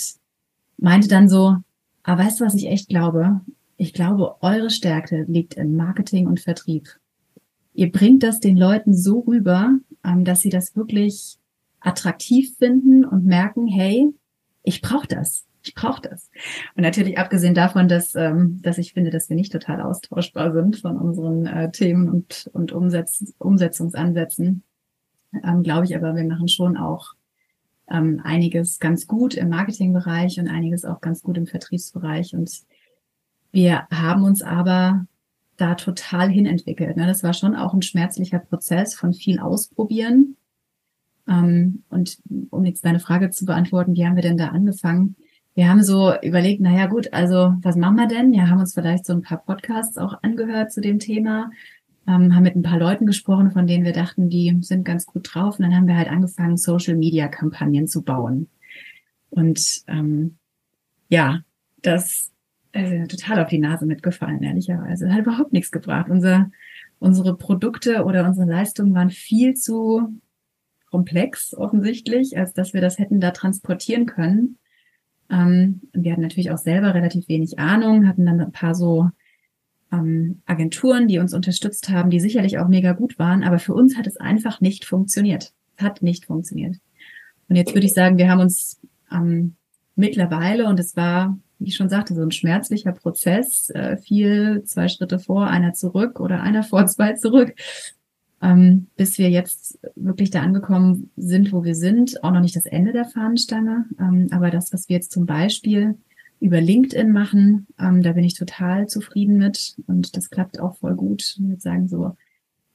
[0.76, 1.56] meinte dann so,
[2.02, 3.40] ah, weißt du, was ich echt glaube?
[3.78, 6.88] Ich glaube, eure Stärke liegt in Marketing und Vertrieb
[7.78, 11.38] ihr bringt das den Leuten so rüber, ähm, dass sie das wirklich
[11.78, 14.12] attraktiv finden und merken, hey,
[14.64, 15.44] ich brauche das.
[15.62, 16.28] Ich brauche das.
[16.74, 20.80] Und natürlich abgesehen davon, dass, ähm, dass ich finde, dass wir nicht total austauschbar sind
[20.80, 24.64] von unseren äh, Themen und, und Umsetz Umsetzungsansätzen,
[25.44, 27.14] ähm, glaube ich aber, wir machen schon auch
[27.90, 32.34] einiges ganz gut im Marketingbereich und einiges auch ganz gut im Vertriebsbereich.
[32.34, 32.52] Und
[33.50, 35.06] wir haben uns aber
[35.58, 36.96] da total hinentwickelt.
[36.96, 37.06] Ne?
[37.06, 40.36] Das war schon auch ein schmerzlicher Prozess von viel Ausprobieren.
[41.28, 42.18] Ähm, und
[42.50, 45.16] um jetzt deine Frage zu beantworten, wie haben wir denn da angefangen?
[45.54, 48.32] Wir haben so überlegt, naja gut, also was machen wir denn?
[48.32, 51.50] Ja, haben uns vielleicht so ein paar Podcasts auch angehört zu dem Thema,
[52.06, 55.34] ähm, haben mit ein paar Leuten gesprochen, von denen wir dachten, die sind ganz gut
[55.34, 55.58] drauf.
[55.58, 58.48] Und dann haben wir halt angefangen, Social-Media-Kampagnen zu bauen.
[59.30, 60.38] Und ähm,
[61.08, 61.40] ja,
[61.82, 62.30] das
[62.72, 65.12] also total auf die Nase mitgefallen, ehrlicherweise.
[65.12, 66.10] Hat überhaupt nichts gebracht.
[66.10, 66.50] Unser,
[66.98, 70.20] unsere Produkte oder unsere Leistungen waren viel zu
[70.90, 74.58] komplex offensichtlich, als dass wir das hätten da transportieren können.
[75.30, 79.10] Ähm, wir hatten natürlich auch selber relativ wenig Ahnung, hatten dann ein paar so
[79.92, 83.96] ähm, Agenturen, die uns unterstützt haben, die sicherlich auch mega gut waren, aber für uns
[83.96, 85.52] hat es einfach nicht funktioniert.
[85.76, 86.76] Hat nicht funktioniert.
[87.48, 88.80] Und jetzt würde ich sagen, wir haben uns
[89.12, 89.56] ähm,
[89.94, 94.88] mittlerweile, und es war wie ich schon sagte, so ein schmerzlicher Prozess, äh, viel zwei
[94.88, 97.54] Schritte vor, einer zurück oder einer vor, zwei zurück,
[98.40, 102.22] ähm, bis wir jetzt wirklich da angekommen sind, wo wir sind.
[102.22, 105.96] Auch noch nicht das Ende der Fahnenstange, ähm, aber das, was wir jetzt zum Beispiel
[106.40, 110.94] über LinkedIn machen, ähm, da bin ich total zufrieden mit und das klappt auch voll
[110.94, 111.36] gut.
[111.36, 112.16] Ich würde sagen, so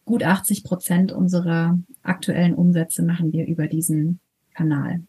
[0.05, 4.19] gut 80 Prozent unserer aktuellen Umsätze machen wir über diesen
[4.53, 5.03] Kanal.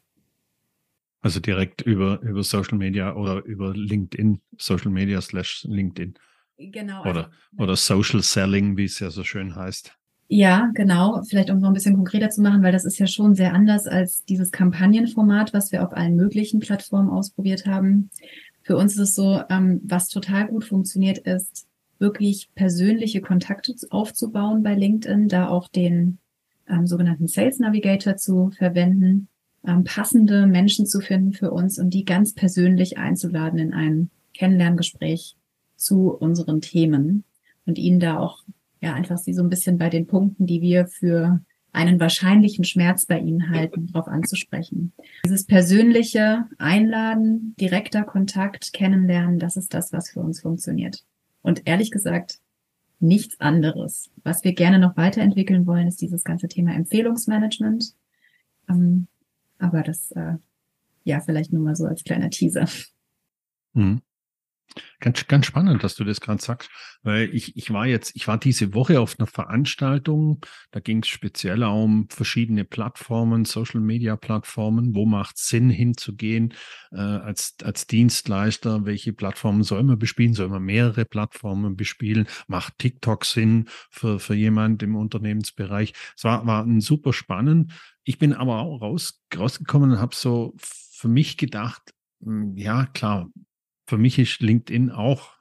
[1.25, 6.13] Also direkt über, über Social Media oder über LinkedIn, Social Media slash LinkedIn.
[6.59, 7.01] Genau.
[7.01, 9.97] Oder, also, oder Social Selling, wie es ja so schön heißt.
[10.29, 11.23] Ja, genau.
[11.27, 13.87] Vielleicht um noch ein bisschen konkreter zu machen, weil das ist ja schon sehr anders
[13.87, 18.11] als dieses Kampagnenformat, was wir auf allen möglichen Plattformen ausprobiert haben.
[18.61, 21.67] Für uns ist es so, ähm, was total gut funktioniert, ist
[21.99, 26.19] wirklich persönliche Kontakte aufzubauen bei LinkedIn, da auch den
[26.69, 29.29] ähm, sogenannten Sales Navigator zu verwenden
[29.67, 35.37] ähm, passende Menschen zu finden für uns und die ganz persönlich einzuladen in ein Kennenlerngespräch
[35.77, 37.25] zu unseren Themen
[37.67, 38.43] und ihnen da auch
[38.81, 41.41] ja einfach sie so ein bisschen bei den Punkten, die wir für
[41.73, 44.93] einen wahrscheinlichen Schmerz bei ihnen halten, darauf anzusprechen.
[45.25, 51.05] Dieses persönliche Einladen, direkter Kontakt, kennenlernen, das ist das, was für uns funktioniert.
[51.43, 52.39] Und ehrlich gesagt,
[53.01, 54.11] nichts anderes.
[54.23, 57.93] Was wir gerne noch weiterentwickeln wollen, ist dieses ganze Thema Empfehlungsmanagement.
[58.69, 59.09] Ähm,
[59.65, 60.35] aber das, äh,
[61.05, 62.69] ja, vielleicht nur mal so als kleiner Teaser.
[63.73, 64.03] Mhm.
[64.99, 66.71] Ganz, ganz spannend, dass du das gerade sagst,
[67.03, 71.09] weil ich, ich war jetzt, ich war diese Woche auf einer Veranstaltung, da ging es
[71.09, 76.55] speziell um verschiedene Plattformen, Social Media Plattformen, wo macht Sinn hinzugehen
[76.91, 82.79] äh, als, als Dienstleister, welche Plattformen soll man bespielen, soll man mehrere Plattformen bespielen, macht
[82.79, 85.93] TikTok Sinn für, für jemand im Unternehmensbereich.
[86.17, 87.73] Es war, war ein super spannend.
[88.05, 93.31] Ich bin aber auch raus, rausgekommen und habe so für mich gedacht, hm, ja, klar,
[93.87, 95.35] für mich ist LinkedIn auch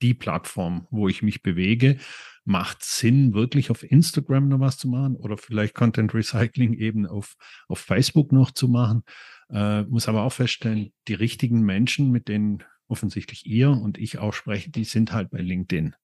[0.00, 1.98] die Plattform, wo ich mich bewege.
[2.44, 7.36] Macht Sinn, wirklich auf Instagram noch was zu machen oder vielleicht Content Recycling eben auf,
[7.68, 9.04] auf Facebook noch zu machen.
[9.48, 14.32] Äh, muss aber auch feststellen, die richtigen Menschen, mit denen offensichtlich ihr und ich auch
[14.32, 15.94] sprechen, die sind halt bei LinkedIn.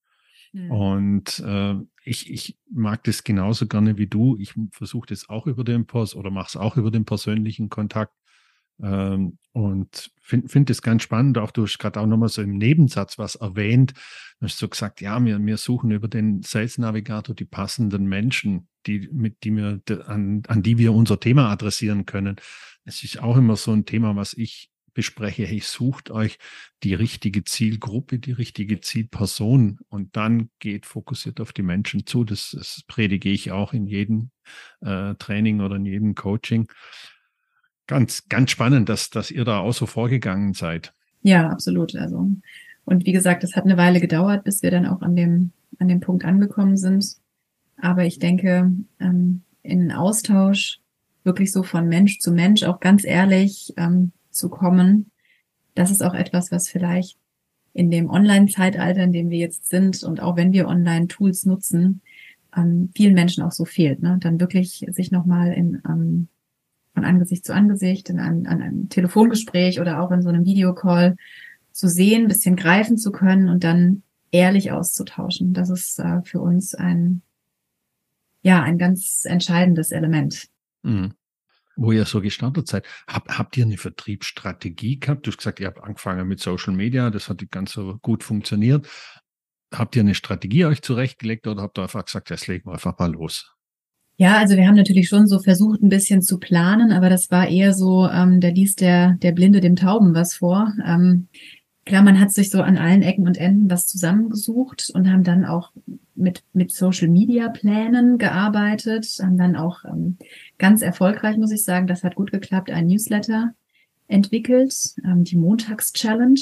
[0.52, 0.70] Mhm.
[0.70, 4.36] Und äh, ich, ich mag das genauso gerne wie du.
[4.38, 8.14] Ich versuche das auch über den Post oder mache es auch über den persönlichen Kontakt.
[8.80, 11.38] Ähm, und finde find es ganz spannend.
[11.38, 13.92] Auch du hast gerade auch nochmal so im Nebensatz was erwähnt.
[14.38, 18.68] Du hast so gesagt, ja, wir, wir suchen über den Sales Navigator die passenden Menschen,
[18.86, 22.36] die, mit die wir, an, an die wir unser Thema adressieren können.
[22.84, 25.46] Es ist auch immer so ein Thema, was ich bespreche.
[25.46, 26.40] Hey, sucht euch
[26.82, 32.24] die richtige Zielgruppe, die richtige Zielperson und dann geht fokussiert auf die Menschen zu.
[32.24, 34.30] Das, das predige ich auch in jedem
[34.80, 36.66] äh, Training oder in jedem Coaching.
[37.86, 40.92] Ganz, ganz spannend, dass, dass ihr da auch so vorgegangen seid.
[41.22, 41.94] Ja, absolut.
[41.94, 42.28] Also,
[42.84, 45.86] und wie gesagt, es hat eine Weile gedauert, bis wir dann auch an dem, an
[45.86, 47.06] dem Punkt angekommen sind.
[47.80, 50.80] Aber ich denke, ähm, in Austausch
[51.22, 55.10] wirklich so von Mensch zu Mensch auch ganz ehrlich ähm, zu kommen,
[55.74, 57.18] das ist auch etwas, was vielleicht
[57.74, 62.00] in dem Online-Zeitalter, in dem wir jetzt sind und auch wenn wir Online-Tools nutzen,
[62.56, 64.02] ähm, vielen Menschen auch so fehlt.
[64.02, 64.16] Ne?
[64.20, 66.28] Dann wirklich sich nochmal in ähm,
[66.98, 71.16] von Angesicht zu Angesicht, in einem, an einem Telefongespräch oder auch in so einem Videocall
[71.70, 75.54] zu sehen, ein bisschen greifen zu können und dann ehrlich auszutauschen.
[75.54, 77.22] Das ist äh, für uns ein,
[78.42, 80.48] ja, ein ganz entscheidendes Element.
[80.82, 81.12] Mhm.
[81.80, 85.24] Wo ihr so gestartet seid, habt, habt ihr eine Vertriebsstrategie gehabt?
[85.24, 88.88] Du hast gesagt, ihr habt angefangen mit Social Media, das hat ganz so gut funktioniert.
[89.72, 92.98] Habt ihr eine Strategie euch zurechtgelegt oder habt ihr einfach gesagt, jetzt legen wir einfach
[92.98, 93.54] mal los?
[94.16, 97.46] Ja, also wir haben natürlich schon so versucht, ein bisschen zu planen, aber das war
[97.46, 100.72] eher so, ähm, da liest der, der Blinde dem Tauben was vor.
[100.84, 101.28] Ähm,
[101.88, 105.44] klar, man hat sich so an allen Ecken und Enden was zusammengesucht und haben dann
[105.44, 105.72] auch
[106.14, 110.18] mit, mit Social Media Plänen gearbeitet, haben dann auch ähm,
[110.58, 113.54] ganz erfolgreich, muss ich sagen, das hat gut geklappt, ein Newsletter
[114.06, 114.74] entwickelt,
[115.04, 116.40] ähm, die Montags-Challenge,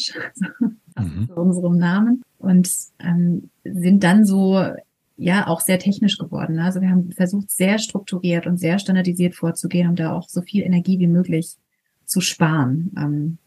[0.98, 1.30] mhm.
[1.34, 4.60] unserem Namen, und ähm, sind dann so
[5.16, 6.58] ja auch sehr technisch geworden.
[6.58, 10.62] Also wir haben versucht, sehr strukturiert und sehr standardisiert vorzugehen, um da auch so viel
[10.62, 11.56] Energie wie möglich
[12.04, 12.92] zu sparen.
[12.98, 13.38] Ähm,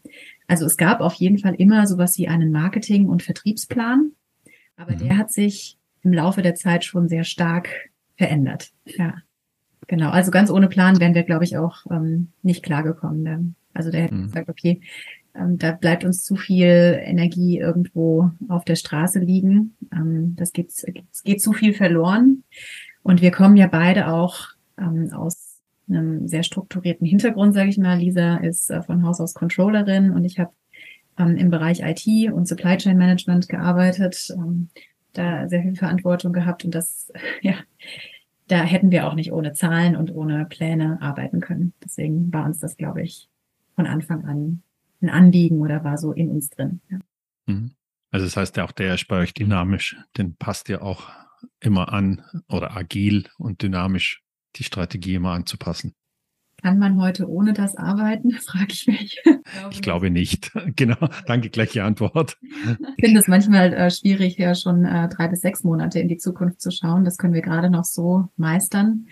[0.50, 4.10] also es gab auf jeden Fall immer sowas wie einen Marketing- und Vertriebsplan,
[4.76, 4.98] aber mhm.
[4.98, 7.68] der hat sich im Laufe der Zeit schon sehr stark
[8.16, 8.72] verändert.
[8.84, 9.14] Ja,
[9.86, 10.10] genau.
[10.10, 13.54] Also ganz ohne Plan wären wir, glaube ich, auch ähm, nicht klargekommen.
[13.74, 14.24] Also der hätte mhm.
[14.24, 14.80] gesagt, okay,
[15.36, 19.76] ähm, da bleibt uns zu viel Energie irgendwo auf der Straße liegen.
[19.92, 20.72] Ähm, das geht,
[21.22, 22.42] geht zu viel verloren.
[23.04, 25.49] Und wir kommen ja beide auch ähm, aus
[25.90, 27.98] einem sehr strukturierten Hintergrund, sage ich mal.
[27.98, 30.52] Lisa ist äh, von Haus aus Controllerin und ich habe
[31.18, 34.68] ähm, im Bereich IT und Supply Chain Management gearbeitet, ähm,
[35.12, 37.54] da sehr viel Verantwortung gehabt und das, ja,
[38.48, 41.72] da hätten wir auch nicht ohne Zahlen und ohne Pläne arbeiten können.
[41.84, 43.28] Deswegen war uns das, glaube ich,
[43.76, 44.62] von Anfang an
[45.02, 46.80] ein Anliegen oder war so in uns drin.
[46.90, 46.98] Ja.
[47.46, 47.72] Mhm.
[48.10, 51.10] Also das heißt, auch der ist bei euch dynamisch, den passt ihr auch
[51.60, 54.22] immer an oder agil und dynamisch
[54.56, 55.94] die Strategie immer anzupassen.
[56.62, 59.22] Kann man heute ohne das arbeiten, frage ich mich.
[59.70, 60.52] ich glaube nicht.
[60.76, 62.36] Genau, danke, gleiche Antwort.
[62.96, 66.18] Ich finde es manchmal äh, schwierig, ja schon äh, drei bis sechs Monate in die
[66.18, 67.04] Zukunft zu schauen.
[67.04, 69.06] Das können wir gerade noch so meistern.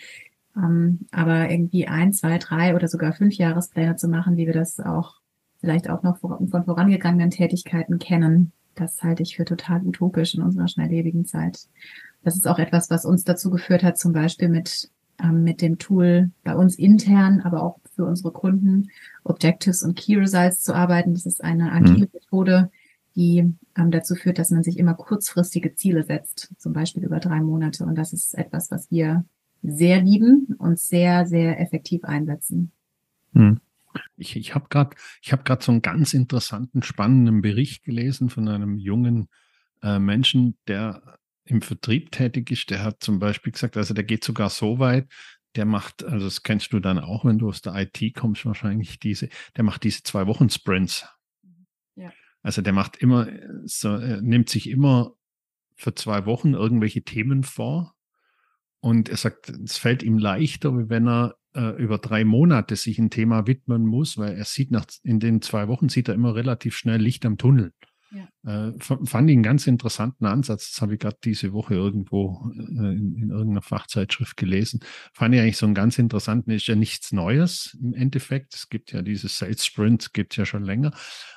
[0.56, 4.80] Ähm, aber irgendwie ein, zwei, drei oder sogar fünf Jahrespläne zu machen, wie wir das
[4.80, 5.16] auch
[5.60, 8.52] vielleicht auch noch von vorangegangenen Tätigkeiten kennen.
[8.74, 11.66] Das halte ich für total utopisch in unserer schnelllebigen Zeit.
[12.22, 14.90] Das ist auch etwas, was uns dazu geführt hat, zum Beispiel mit,
[15.32, 18.90] mit dem Tool bei uns intern, aber auch für unsere Kunden,
[19.24, 21.14] Objectives und Key Results zu arbeiten.
[21.14, 22.10] Das ist eine agile mhm.
[22.12, 22.70] Methode,
[23.16, 27.40] die ähm, dazu führt, dass man sich immer kurzfristige Ziele setzt, zum Beispiel über drei
[27.40, 27.84] Monate.
[27.84, 29.24] Und das ist etwas, was wir
[29.62, 32.70] sehr lieben und sehr, sehr effektiv einsetzen.
[33.32, 33.58] Mhm.
[34.16, 38.78] Ich, ich habe gerade hab grad so einen ganz interessanten, spannenden Bericht gelesen von einem
[38.78, 39.28] jungen
[39.82, 41.17] äh, Menschen, der
[41.48, 42.70] im Vertrieb tätig ist.
[42.70, 45.08] Der hat zum Beispiel gesagt, also der geht sogar so weit,
[45.56, 48.98] der macht, also das kennst du dann auch, wenn du aus der IT kommst, wahrscheinlich
[48.98, 51.06] diese, der macht diese zwei Wochen Sprints.
[51.96, 52.12] Ja.
[52.42, 53.28] Also der macht immer,
[53.64, 55.14] so, er nimmt sich immer
[55.74, 57.94] für zwei Wochen irgendwelche Themen vor.
[58.80, 62.98] Und er sagt, es fällt ihm leichter, wie wenn er äh, über drei Monate sich
[62.98, 66.34] ein Thema widmen muss, weil er sieht nach, in den zwei Wochen sieht er immer
[66.34, 67.72] relativ schnell Licht am Tunnel.
[68.10, 68.68] Ja.
[68.68, 70.70] Äh, fand ich einen ganz interessanten Ansatz.
[70.70, 74.80] Das habe ich gerade diese Woche irgendwo äh, in, in, irgendeiner Fachzeitschrift gelesen.
[75.12, 76.50] Fand ich eigentlich so einen ganz interessanten.
[76.50, 78.54] Ist ja nichts Neues im Endeffekt.
[78.54, 80.92] Es gibt ja dieses Sales Sprint, gibt es ja schon länger.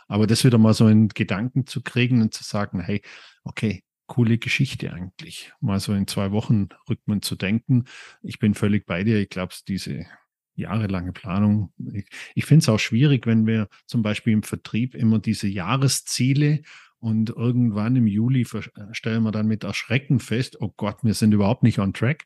[0.07, 3.01] Aber das wieder mal so in Gedanken zu kriegen und zu sagen, hey,
[3.43, 7.85] okay, coole Geschichte eigentlich, mal so in zwei Wochen Rhythmen zu denken.
[8.21, 9.19] Ich bin völlig bei dir.
[9.21, 10.05] Ich glaube, diese
[10.55, 11.73] jahrelange Planung.
[11.93, 16.61] Ich, ich finde es auch schwierig, wenn wir zum Beispiel im Vertrieb immer diese Jahresziele
[16.99, 18.45] und irgendwann im Juli
[18.91, 22.25] stellen wir dann mit Erschrecken fest, oh Gott, wir sind überhaupt nicht on track.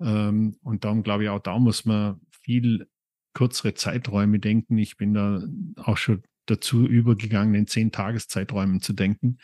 [0.00, 2.88] Ähm, und darum glaube ich auch, da muss man viel
[3.34, 4.78] kürzere Zeiträume denken.
[4.78, 5.42] Ich bin da
[5.76, 9.38] auch schon dazu übergegangen, in zehn Tageszeiträumen zu denken,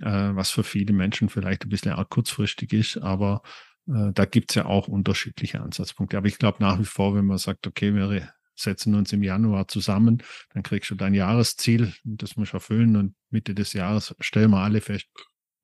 [0.00, 3.48] äh, was für viele Menschen vielleicht ein bisschen arg kurzfristig ist, aber äh,
[3.86, 6.16] da gibt es ja auch unterschiedliche Ansatzpunkte.
[6.16, 9.68] Aber ich glaube nach wie vor, wenn man sagt, okay, wir setzen uns im Januar
[9.68, 14.50] zusammen, dann kriegst du dein Jahresziel das musst du erfüllen und Mitte des Jahres stellen
[14.50, 15.08] wir alle fest,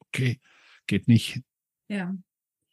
[0.01, 0.41] okay,
[0.87, 1.41] geht nicht.
[1.89, 2.15] Ja.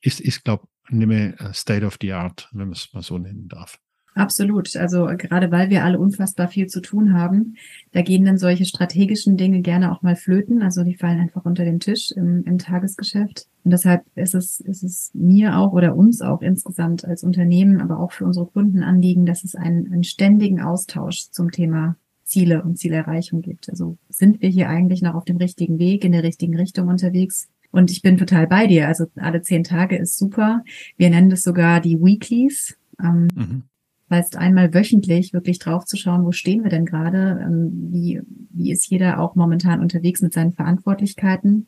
[0.01, 3.17] Ist, ist glaube ich, nicht mehr State of the Art, wenn man es mal so
[3.17, 3.79] nennen darf.
[4.17, 4.75] Absolut.
[4.75, 7.55] Also gerade weil wir alle unfassbar viel zu tun haben,
[7.91, 10.63] da gehen dann solche strategischen Dinge gerne auch mal flöten.
[10.63, 13.45] Also die fallen einfach unter den Tisch im, im Tagesgeschäft.
[13.63, 17.99] Und deshalb ist es, ist es mir auch oder uns auch insgesamt als Unternehmen, aber
[17.99, 22.79] auch für unsere Kunden anliegen, dass es einen, einen ständigen Austausch zum Thema Ziele und
[22.79, 23.69] Zielerreichung gibt.
[23.69, 27.49] Also sind wir hier eigentlich noch auf dem richtigen Weg, in der richtigen Richtung unterwegs?
[27.69, 28.87] Und ich bin total bei dir.
[28.87, 30.63] Also alle zehn Tage ist super.
[30.97, 32.75] Wir nennen das sogar die Weeklies.
[32.99, 33.63] Ähm, mhm
[34.09, 39.19] heißt einmal wöchentlich wirklich draufzuschauen, wo stehen wir denn gerade, ähm, wie, wie ist jeder
[39.19, 41.67] auch momentan unterwegs mit seinen Verantwortlichkeiten.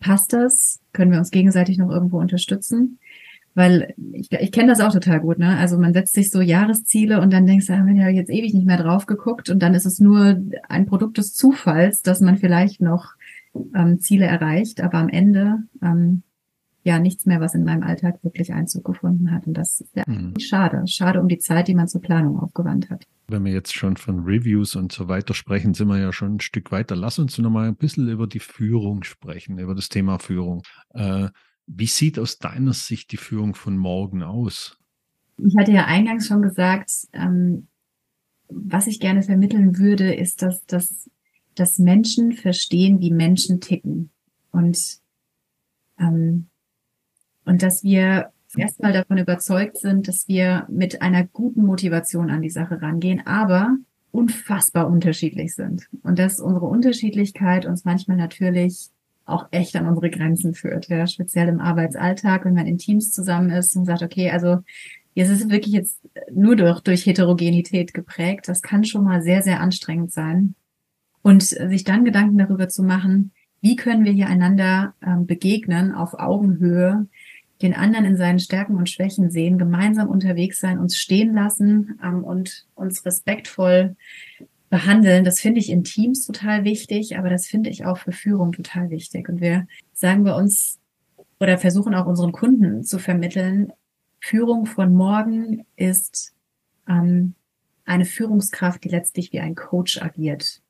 [0.00, 0.80] Passt das?
[0.92, 2.98] Können wir uns gegenseitig noch irgendwo unterstützen?
[3.54, 5.56] Weil ich, ich kenne das auch total gut, ne?
[5.56, 8.52] Also man setzt sich so Jahresziele und dann denkst du, haben wir ja jetzt ewig
[8.52, 12.36] nicht mehr drauf geguckt und dann ist es nur ein Produkt des Zufalls, dass man
[12.36, 13.14] vielleicht noch
[13.74, 16.22] ähm, Ziele erreicht, aber am Ende ähm,
[16.86, 19.46] ja nichts mehr, was in meinem Alltag wirklich Einzug gefunden hat.
[19.46, 20.38] Und das ist ja mhm.
[20.38, 20.86] schade.
[20.86, 23.04] Schade um die Zeit, die man zur Planung aufgewandt hat.
[23.26, 26.40] Wenn wir jetzt schon von Reviews und so weiter sprechen, sind wir ja schon ein
[26.40, 26.94] Stück weiter.
[26.94, 30.62] Lass uns noch mal ein bisschen über die Führung sprechen, über das Thema Führung.
[30.94, 31.28] Äh,
[31.66, 34.78] wie sieht aus deiner Sicht die Führung von morgen aus?
[35.38, 37.66] Ich hatte ja eingangs schon gesagt, ähm,
[38.48, 41.10] was ich gerne vermitteln würde, ist, dass, dass,
[41.56, 44.10] dass Menschen verstehen, wie Menschen ticken.
[44.52, 45.00] Und
[45.98, 46.46] ähm,
[47.46, 52.50] und dass wir erstmal davon überzeugt sind, dass wir mit einer guten Motivation an die
[52.50, 53.76] Sache rangehen, aber
[54.10, 55.88] unfassbar unterschiedlich sind.
[56.02, 58.88] Und dass unsere Unterschiedlichkeit uns manchmal natürlich
[59.26, 63.50] auch echt an unsere Grenzen führt, ja, speziell im Arbeitsalltag, wenn man in Teams zusammen
[63.50, 64.58] ist und sagt, okay, also
[65.14, 65.98] jetzt ist es wirklich jetzt
[66.32, 68.48] nur durch, durch Heterogenität geprägt.
[68.48, 70.54] Das kann schon mal sehr, sehr anstrengend sein.
[71.22, 76.14] Und sich dann Gedanken darüber zu machen, wie können wir hier einander ähm, begegnen auf
[76.14, 77.08] Augenhöhe,
[77.62, 82.24] den anderen in seinen Stärken und Schwächen sehen, gemeinsam unterwegs sein, uns stehen lassen ähm,
[82.24, 83.96] und uns respektvoll
[84.68, 85.24] behandeln.
[85.24, 88.90] Das finde ich in Teams total wichtig, aber das finde ich auch für Führung total
[88.90, 89.28] wichtig.
[89.28, 90.78] Und wir sagen wir uns
[91.38, 93.72] oder versuchen auch unseren Kunden zu vermitteln,
[94.20, 96.34] Führung von morgen ist
[96.88, 97.34] ähm,
[97.84, 100.62] eine Führungskraft, die letztlich wie ein Coach agiert.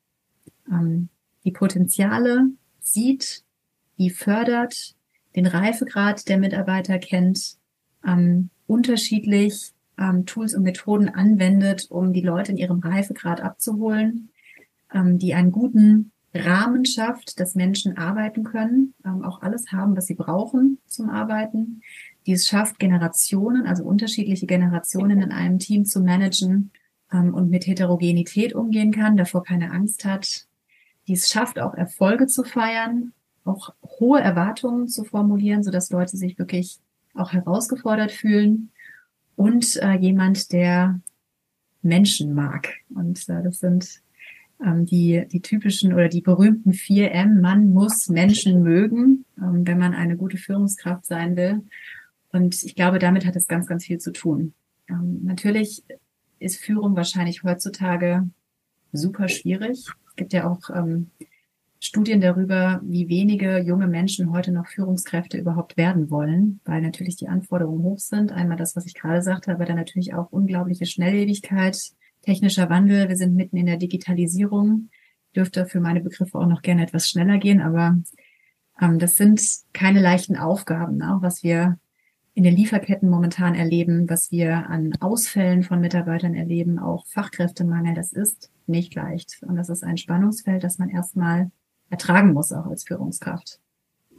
[0.70, 1.08] Ähm,
[1.44, 3.44] die Potenziale sieht,
[3.98, 4.95] die fördert,
[5.36, 7.56] den Reifegrad der Mitarbeiter kennt,
[8.04, 14.30] ähm, unterschiedlich ähm, Tools und Methoden anwendet, um die Leute in ihrem Reifegrad abzuholen,
[14.92, 20.06] ähm, die einen guten Rahmen schafft, dass Menschen arbeiten können, ähm, auch alles haben, was
[20.06, 21.82] sie brauchen zum Arbeiten,
[22.26, 26.72] die es schafft, Generationen, also unterschiedliche Generationen in einem Team zu managen
[27.12, 30.46] ähm, und mit Heterogenität umgehen kann, davor keine Angst hat,
[31.06, 33.12] die es schafft, auch Erfolge zu feiern,
[33.46, 36.78] auch hohe Erwartungen zu formulieren, so dass Leute sich wirklich
[37.14, 38.70] auch herausgefordert fühlen
[39.36, 41.00] und äh, jemand, der
[41.82, 42.74] Menschen mag.
[42.94, 44.02] Und äh, das sind
[44.64, 47.40] ähm, die, die typischen oder die berühmten 4M.
[47.40, 51.62] Man muss Menschen mögen, ähm, wenn man eine gute Führungskraft sein will.
[52.32, 54.54] Und ich glaube, damit hat es ganz, ganz viel zu tun.
[54.88, 55.84] Ähm, natürlich
[56.38, 58.28] ist Führung wahrscheinlich heutzutage
[58.92, 59.86] super schwierig.
[60.08, 61.10] Es gibt ja auch ähm,
[61.80, 67.28] Studien darüber, wie wenige junge Menschen heute noch Führungskräfte überhaupt werden wollen, weil natürlich die
[67.28, 68.32] Anforderungen hoch sind.
[68.32, 71.78] Einmal das, was ich gerade sagte, aber dann natürlich auch unglaubliche Schnelllebigkeit,
[72.22, 73.08] technischer Wandel.
[73.08, 74.90] Wir sind mitten in der Digitalisierung.
[75.34, 77.98] dürfte für meine Begriffe auch noch gerne etwas schneller gehen, aber
[78.80, 81.18] ähm, das sind keine leichten Aufgaben, ne?
[81.20, 81.78] was wir
[82.32, 88.12] in den Lieferketten momentan erleben, was wir an Ausfällen von Mitarbeitern erleben, auch Fachkräftemangel, das
[88.12, 89.38] ist nicht leicht.
[89.46, 91.50] Und das ist ein Spannungsfeld, das man erstmal
[91.90, 93.60] ertragen muss, auch als Führungskraft.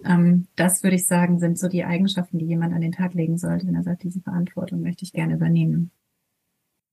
[0.06, 3.38] Ähm, das würde ich sagen, sind so die Eigenschaften, die jemand an den Tag legen
[3.38, 5.92] sollte, wenn er sagt, diese Verantwortung möchte ich gerne übernehmen.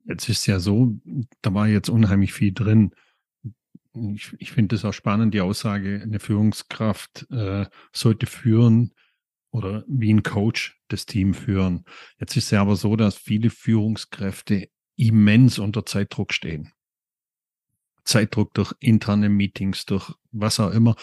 [0.05, 0.99] Jetzt ist ja so,
[1.43, 2.93] da war jetzt unheimlich viel drin.
[4.15, 8.93] Ich, ich finde es auch spannend, die Aussage, eine Führungskraft äh, sollte führen
[9.51, 11.85] oder wie ein Coach das Team führen.
[12.19, 16.74] Jetzt ist es ja aber so, dass viele Führungskräfte immens unter Zeitdruck stehen.
[18.05, 20.97] Zeitdruck durch interne Meetings, durch was auch immer.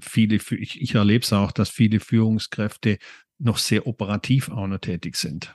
[0.00, 2.98] Viele, ich, ich erlebe es auch, dass viele Führungskräfte
[3.38, 5.54] noch sehr operativ auch noch tätig sind.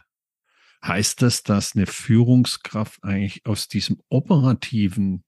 [0.84, 5.24] Heißt das, dass eine Führungskraft eigentlich aus diesem operativen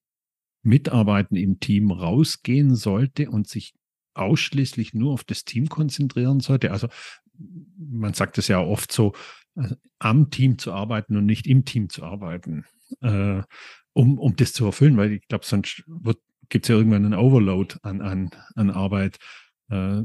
[0.64, 3.74] Mitarbeiten im Team rausgehen sollte und sich
[4.16, 6.72] ausschließlich nur auf das Team konzentrieren sollte?
[6.72, 6.88] Also
[7.78, 9.14] man sagt es ja oft so,
[9.56, 12.66] also am Team zu arbeiten und nicht im Team zu arbeiten,
[13.02, 13.42] äh,
[13.94, 15.84] um, um das zu erfüllen, weil ich glaube, sonst
[16.50, 19.18] gibt es ja irgendwann einen Overload an, an, an Arbeit.
[19.70, 20.02] Äh,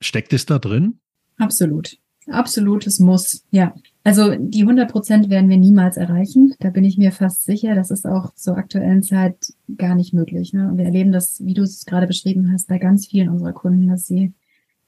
[0.00, 1.00] steckt es da drin?
[1.38, 1.98] Absolut.
[2.28, 3.74] Absolutes Muss, ja.
[4.04, 6.54] Also die 100 Prozent werden wir niemals erreichen.
[6.60, 7.74] Da bin ich mir fast sicher.
[7.74, 10.52] Das ist auch zur aktuellen Zeit gar nicht möglich.
[10.52, 10.68] Ne?
[10.68, 13.88] Und wir erleben das, wie du es gerade beschrieben hast, bei ganz vielen unserer Kunden,
[13.88, 14.32] dass sie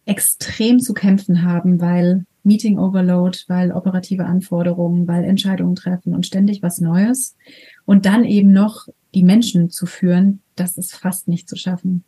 [0.04, 6.62] extrem zu kämpfen haben, weil Meeting Overload, weil operative Anforderungen, weil Entscheidungen treffen und ständig
[6.62, 7.36] was Neues.
[7.84, 12.04] Und dann eben noch die Menschen zu führen, das ist fast nicht zu schaffen.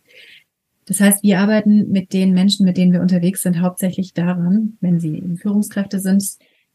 [0.86, 5.00] Das heißt, wir arbeiten mit den Menschen, mit denen wir unterwegs sind, hauptsächlich daran, wenn
[5.00, 6.24] sie Führungskräfte sind,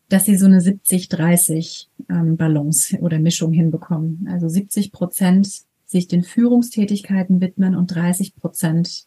[0.07, 4.27] dass sie so eine 70-30 ähm, Balance oder Mischung hinbekommen.
[4.31, 5.47] Also 70 Prozent
[5.85, 9.05] sich den Führungstätigkeiten widmen und 30 Prozent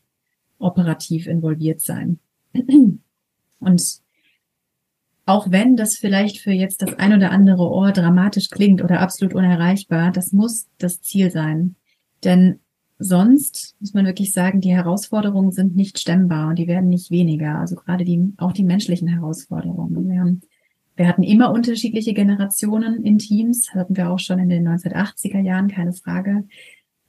[0.58, 2.18] operativ involviert sein.
[3.58, 4.01] Und
[5.24, 9.34] auch wenn das vielleicht für jetzt das ein oder andere Ohr dramatisch klingt oder absolut
[9.34, 11.76] unerreichbar, das muss das Ziel sein.
[12.24, 12.60] Denn
[12.98, 17.58] sonst muss man wirklich sagen, die Herausforderungen sind nicht stemmbar und die werden nicht weniger.
[17.58, 20.08] Also gerade die, auch die menschlichen Herausforderungen.
[20.08, 20.42] Wir haben
[20.96, 25.68] wir hatten immer unterschiedliche Generationen in Teams, hatten wir auch schon in den 1980er Jahren,
[25.68, 26.44] keine Frage.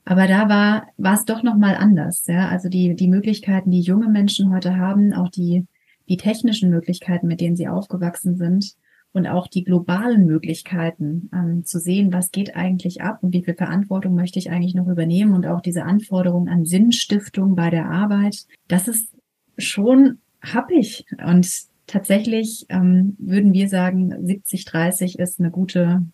[0.06, 2.50] Aber da war, war es doch nochmal anders, ja.
[2.50, 5.66] Also die, die Möglichkeiten, die junge Menschen heute haben, auch die,
[6.10, 8.76] die technischen Möglichkeiten, mit denen sie aufgewachsen sind
[9.14, 13.56] und auch die globalen Möglichkeiten, ähm, zu sehen, was geht eigentlich ab und wie viel
[13.56, 18.46] Verantwortung möchte ich eigentlich noch übernehmen und auch diese Anforderungen an Sinnstiftung bei der Arbeit,
[18.68, 19.14] das ist
[19.58, 21.48] schon happig und
[21.86, 26.06] tatsächlich ähm, würden wir sagen, 70-30 ist eine gute,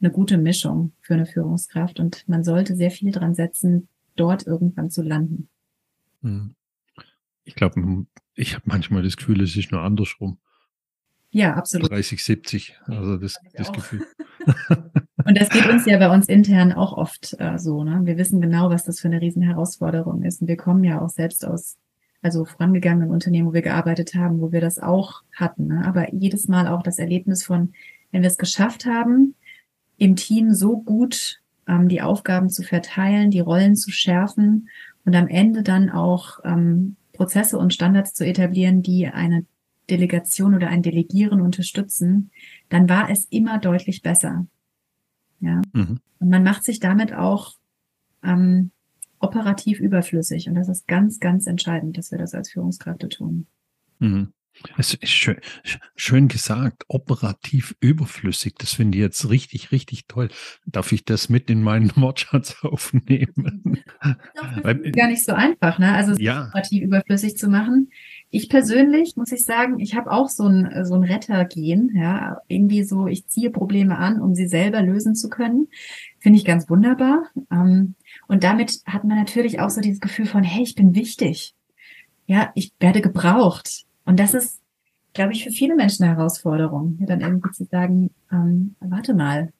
[0.00, 4.90] eine gute Mischung für eine Führungskraft und man sollte sehr viel dran setzen, dort irgendwann
[4.90, 5.48] zu landen.
[6.22, 6.54] Hm.
[7.44, 8.06] Ich glaube,
[8.40, 10.38] ich habe manchmal das Gefühl, es ist nur andersrum.
[11.30, 11.90] Ja, absolut.
[11.90, 14.04] 30, 70, also das, das Gefühl.
[15.24, 17.84] Und das geht uns ja bei uns intern auch oft äh, so.
[17.84, 18.00] Ne?
[18.04, 20.40] Wir wissen genau, was das für eine Riesenherausforderung ist.
[20.40, 21.76] Und wir kommen ja auch selbst aus
[22.22, 25.68] also vorangegangenen Unternehmen, wo wir gearbeitet haben, wo wir das auch hatten.
[25.68, 25.84] Ne?
[25.86, 27.72] Aber jedes Mal auch das Erlebnis von,
[28.10, 29.34] wenn wir es geschafft haben,
[29.98, 34.68] im Team so gut ähm, die Aufgaben zu verteilen, die Rollen zu schärfen
[35.04, 39.44] und am Ende dann auch ähm, Prozesse und Standards zu etablieren, die eine
[39.90, 42.30] Delegation oder ein Delegieren unterstützen,
[42.70, 44.46] dann war es immer deutlich besser.
[45.40, 45.60] Ja.
[45.74, 45.98] Mhm.
[46.18, 47.56] Und man macht sich damit auch
[48.22, 48.70] ähm,
[49.18, 50.48] operativ überflüssig.
[50.48, 53.46] Und das ist ganz, ganz entscheidend, dass wir das als Führungskräfte tun.
[53.98, 54.32] Mhm.
[54.76, 55.38] Es ist schön,
[55.96, 58.54] schön gesagt, operativ überflüssig.
[58.58, 60.28] Das finde ich jetzt richtig, richtig toll.
[60.66, 63.82] Darf ich das mit in meinen Wortschatz aufnehmen?
[64.02, 65.92] Das ist gar nicht so einfach, ne?
[65.94, 66.48] Also ja.
[66.48, 67.90] operativ überflüssig zu machen.
[68.30, 72.84] Ich persönlich muss ich sagen, ich habe auch so ein, so ein Rettergehen, ja, irgendwie
[72.84, 75.68] so, ich ziehe Probleme an, um sie selber lösen zu können.
[76.18, 77.24] Finde ich ganz wunderbar.
[77.50, 77.94] Ähm,
[78.28, 81.54] und damit hat man natürlich auch so dieses Gefühl von, hey, ich bin wichtig.
[82.26, 83.86] Ja, ich werde gebraucht.
[84.04, 84.60] Und das ist,
[85.12, 89.52] glaube ich, für viele Menschen eine Herausforderung, ja, dann irgendwie zu sagen, ähm, warte mal,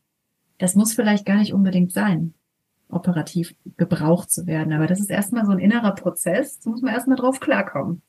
[0.58, 2.34] das muss vielleicht gar nicht unbedingt sein,
[2.88, 4.72] operativ gebraucht zu werden.
[4.72, 8.02] Aber das ist erstmal so ein innerer Prozess, da muss man erstmal drauf klarkommen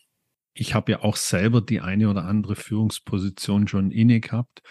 [0.54, 4.62] ich habe ja auch selber die eine oder andere Führungsposition schon inne gehabt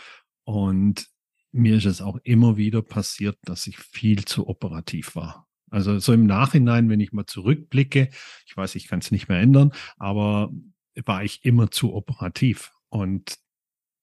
[0.44, 1.08] und
[1.52, 5.48] mir ist es auch immer wieder passiert, dass ich viel zu operativ war.
[5.70, 8.10] Also so im Nachhinein, wenn ich mal zurückblicke,
[8.46, 10.50] ich weiß, ich kann es nicht mehr ändern, aber
[11.06, 12.72] war ich immer zu operativ.
[12.88, 13.38] Und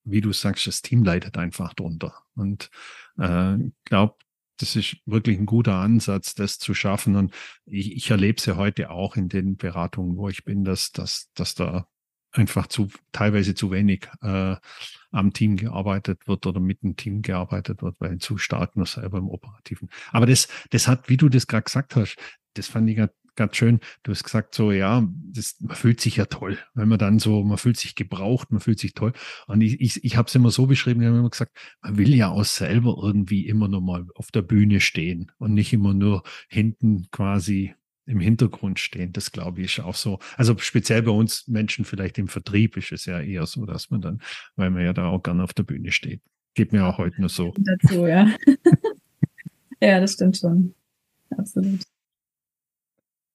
[0.03, 2.13] wie du sagst, das Team leidet einfach drunter.
[2.35, 2.69] Und
[3.17, 4.15] äh, glaube,
[4.57, 7.15] das ist wirklich ein guter Ansatz, das zu schaffen.
[7.15, 7.33] Und
[7.65, 11.31] ich, ich erlebe es ja heute auch in den Beratungen, wo ich bin, dass, dass,
[11.33, 11.87] dass da
[12.31, 14.55] einfach zu teilweise zu wenig äh,
[15.11, 19.17] am Team gearbeitet wird oder mit dem Team gearbeitet wird, weil zu stark nur selber
[19.17, 19.89] im Operativen.
[20.11, 22.17] Aber das, das hat, wie du das gerade gesagt hast,
[22.53, 22.97] das fand ich
[23.37, 23.79] ganz schön.
[24.03, 27.43] Du hast gesagt, so, ja, das, man fühlt sich ja toll, wenn man dann so,
[27.43, 29.13] man fühlt sich gebraucht, man fühlt sich toll.
[29.47, 32.13] Und ich, ich, ich habe es immer so beschrieben, ich habe immer gesagt, man will
[32.13, 36.23] ja auch selber irgendwie immer nur mal auf der Bühne stehen und nicht immer nur
[36.49, 37.73] hinten quasi
[38.05, 39.13] im Hintergrund stehen.
[39.13, 40.19] Das glaube ich auch so.
[40.35, 44.01] Also speziell bei uns Menschen vielleicht im Vertrieb ist es ja eher so, dass man
[44.01, 44.21] dann,
[44.55, 46.21] weil man ja da auch gerne auf der Bühne steht.
[46.55, 47.53] Geht mir auch heute nur so.
[47.57, 48.33] Dazu, ja.
[49.81, 50.73] ja, das stimmt schon.
[51.37, 51.81] Absolut.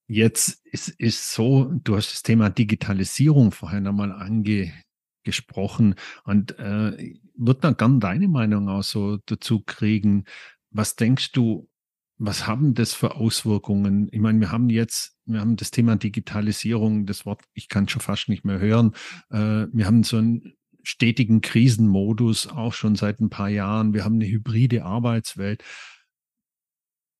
[0.07, 5.95] Jetzt ist, ist so, du hast das Thema Digitalisierung vorhin einmal angesprochen
[6.25, 10.25] und äh, würde dann gern deine Meinung auch so dazu kriegen.
[10.69, 11.69] Was denkst du,
[12.17, 14.07] was haben das für Auswirkungen?
[14.11, 18.01] Ich meine, wir haben jetzt, wir haben das Thema Digitalisierung, das Wort, ich kann schon
[18.01, 18.93] fast nicht mehr hören.
[19.29, 23.93] Äh, wir haben so einen stetigen Krisenmodus auch schon seit ein paar Jahren.
[23.93, 25.63] Wir haben eine hybride Arbeitswelt.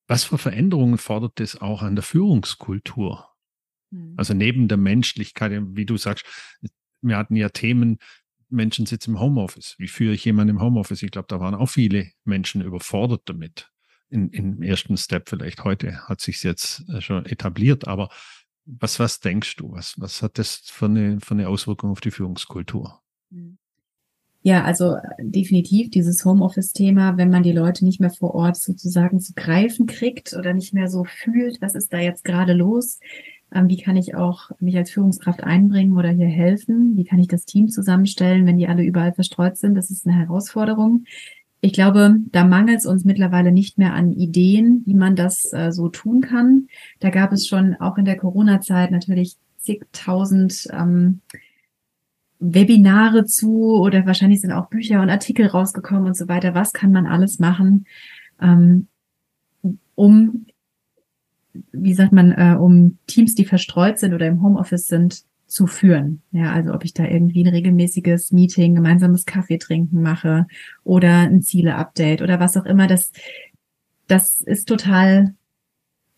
[0.07, 3.29] Was für Veränderungen fordert das auch an der Führungskultur?
[3.91, 4.13] Mhm.
[4.17, 6.25] Also neben der Menschlichkeit, wie du sagst,
[7.01, 7.97] wir hatten ja Themen,
[8.49, 9.75] Menschen sitzen im Homeoffice.
[9.79, 11.03] Wie führe ich jemanden im Homeoffice?
[11.03, 13.71] Ich glaube, da waren auch viele Menschen überfordert damit
[14.09, 15.63] in, im ersten Step vielleicht.
[15.63, 18.09] Heute hat sich jetzt äh, schon etabliert, aber
[18.65, 19.71] was, was denkst du?
[19.71, 23.01] Was, was hat das für eine, für eine Auswirkung auf die Führungskultur?
[23.31, 23.57] Hm.
[24.45, 29.21] Ja, also äh, definitiv dieses Homeoffice-Thema, wenn man die Leute nicht mehr vor Ort sozusagen
[29.21, 32.99] zu greifen kriegt oder nicht mehr so fühlt, was ist da jetzt gerade los?
[33.55, 36.97] Ähm, wie kann ich auch mich als Führungskraft einbringen oder hier helfen?
[36.97, 39.75] Wie kann ich das Team zusammenstellen, wenn die alle überall verstreut sind?
[39.75, 41.05] Das ist eine Herausforderung.
[41.61, 45.71] Ich glaube, da mangelt es uns mittlerweile nicht mehr an Ideen, wie man das äh,
[45.71, 46.67] so tun kann.
[46.99, 51.21] Da gab es schon auch in der Corona-Zeit natürlich zigtausend ähm,
[52.45, 56.53] Webinare zu oder wahrscheinlich sind auch Bücher und Artikel rausgekommen und so weiter.
[56.53, 57.85] Was kann man alles machen,
[58.41, 58.87] ähm,
[59.95, 60.47] um,
[61.71, 66.21] wie sagt man, äh, um Teams, die verstreut sind oder im Homeoffice sind, zu führen.
[66.31, 70.47] Ja, also ob ich da irgendwie ein regelmäßiges Meeting, gemeinsames Kaffee trinken mache
[70.83, 73.11] oder ein Ziele-Update oder was auch immer, das,
[74.07, 75.35] das ist total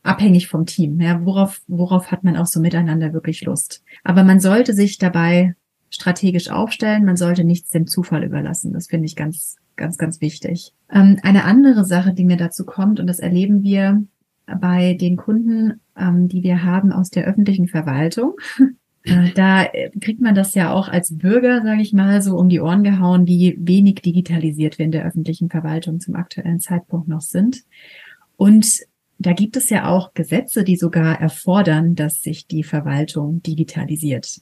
[0.04, 1.02] abhängig vom Team.
[1.02, 3.84] Ja, worauf, worauf hat man auch so miteinander wirklich Lust?
[4.04, 5.56] Aber man sollte sich dabei
[5.96, 7.06] strategisch aufstellen.
[7.06, 8.74] Man sollte nichts dem Zufall überlassen.
[8.74, 10.74] Das finde ich ganz, ganz, ganz wichtig.
[10.92, 14.04] Ähm, eine andere Sache, die mir dazu kommt, und das erleben wir
[14.46, 18.36] bei den Kunden, ähm, die wir haben aus der öffentlichen Verwaltung,
[19.04, 19.66] äh, da
[20.00, 23.26] kriegt man das ja auch als Bürger, sage ich mal, so um die Ohren gehauen,
[23.26, 27.64] wie wenig digitalisiert wir in der öffentlichen Verwaltung zum aktuellen Zeitpunkt noch sind.
[28.36, 28.82] Und
[29.18, 34.42] da gibt es ja auch Gesetze, die sogar erfordern, dass sich die Verwaltung digitalisiert.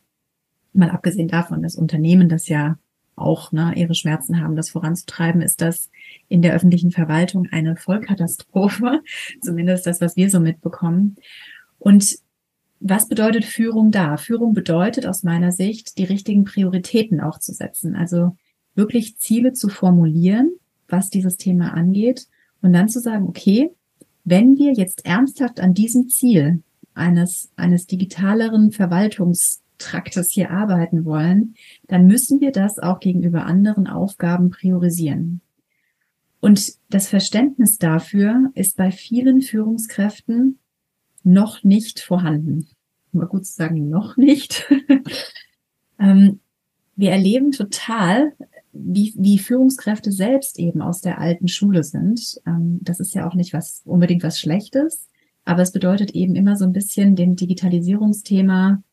[0.73, 2.77] Mal abgesehen davon, dass Unternehmen das ja
[3.15, 5.89] auch ne, ihre Schmerzen haben, das voranzutreiben, ist das
[6.29, 9.01] in der öffentlichen Verwaltung eine Vollkatastrophe,
[9.41, 11.15] zumindest das, was wir so mitbekommen.
[11.77, 12.17] Und
[12.79, 14.17] was bedeutet Führung da?
[14.17, 17.95] Führung bedeutet aus meiner Sicht, die richtigen Prioritäten auch zu setzen.
[17.95, 18.35] Also
[18.75, 20.51] wirklich Ziele zu formulieren,
[20.87, 22.27] was dieses Thema angeht
[22.61, 23.71] und dann zu sagen, okay,
[24.25, 26.61] wenn wir jetzt ernsthaft an diesem Ziel
[26.93, 28.71] eines, eines digitaleren
[29.83, 31.55] Verwaltungstraktes hier arbeiten wollen,
[31.87, 35.41] dann müssen wir das auch gegenüber anderen Aufgaben priorisieren.
[36.39, 40.59] Und das Verständnis dafür ist bei vielen Führungskräften
[41.23, 42.67] noch nicht vorhanden.
[43.11, 44.69] Mal gut zu sagen, noch nicht.
[45.99, 46.39] ähm,
[46.95, 48.33] wir erleben total,
[48.73, 52.41] wie, wie Führungskräfte selbst eben aus der alten Schule sind.
[52.45, 55.07] Ähm, das ist ja auch nicht was unbedingt was Schlechtes,
[55.45, 58.83] aber es bedeutet eben immer so ein bisschen dem Digitalisierungsthema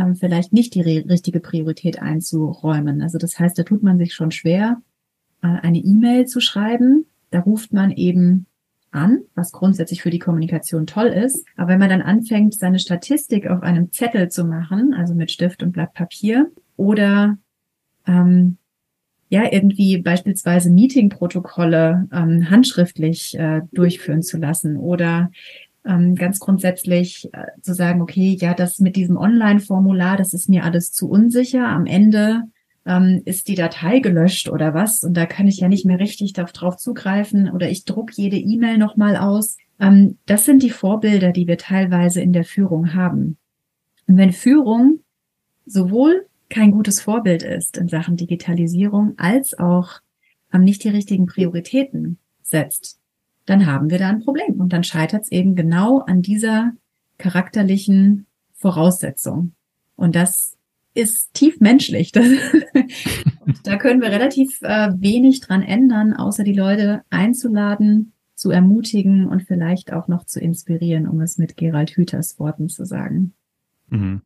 [0.00, 3.02] ähm, vielleicht nicht die richtige Priorität einzuräumen.
[3.02, 4.80] Also das heißt, da tut man sich schon schwer,
[5.42, 7.06] äh, eine E-Mail zu schreiben.
[7.30, 8.46] Da ruft man eben
[8.90, 11.46] an, was grundsätzlich für die Kommunikation toll ist.
[11.56, 15.62] Aber wenn man dann anfängt, seine Statistik auf einem Zettel zu machen, also mit Stift
[15.62, 17.38] und Blatt Papier, oder
[18.06, 18.56] ähm,
[19.28, 25.30] ja, irgendwie beispielsweise Meetingprotokolle ähm, handschriftlich äh, durchführen zu lassen oder
[25.84, 30.64] ähm, ganz grundsätzlich äh, zu sagen, okay, ja, das mit diesem Online-Formular, das ist mir
[30.64, 31.66] alles zu unsicher.
[31.66, 32.42] Am Ende
[32.86, 35.02] ähm, ist die Datei gelöscht oder was?
[35.04, 38.78] Und da kann ich ja nicht mehr richtig darauf zugreifen oder ich druck jede E-Mail
[38.78, 39.56] nochmal aus.
[39.78, 43.38] Ähm, das sind die Vorbilder, die wir teilweise in der Führung haben.
[44.06, 45.00] Und wenn Führung
[45.66, 50.00] sowohl kein gutes Vorbild ist in Sachen Digitalisierung, als auch
[50.52, 52.99] ähm, nicht die richtigen Prioritäten setzt,
[53.50, 54.60] dann haben wir da ein Problem.
[54.60, 56.72] Und dann scheitert es eben genau an dieser
[57.18, 59.54] charakterlichen Voraussetzung.
[59.96, 60.56] Und das
[60.94, 62.12] ist tief menschlich.
[63.46, 69.26] Das, da können wir relativ äh, wenig dran ändern, außer die Leute einzuladen, zu ermutigen
[69.26, 73.34] und vielleicht auch noch zu inspirieren, um es mit Gerald Hüters Worten zu sagen.
[73.88, 74.22] Mhm.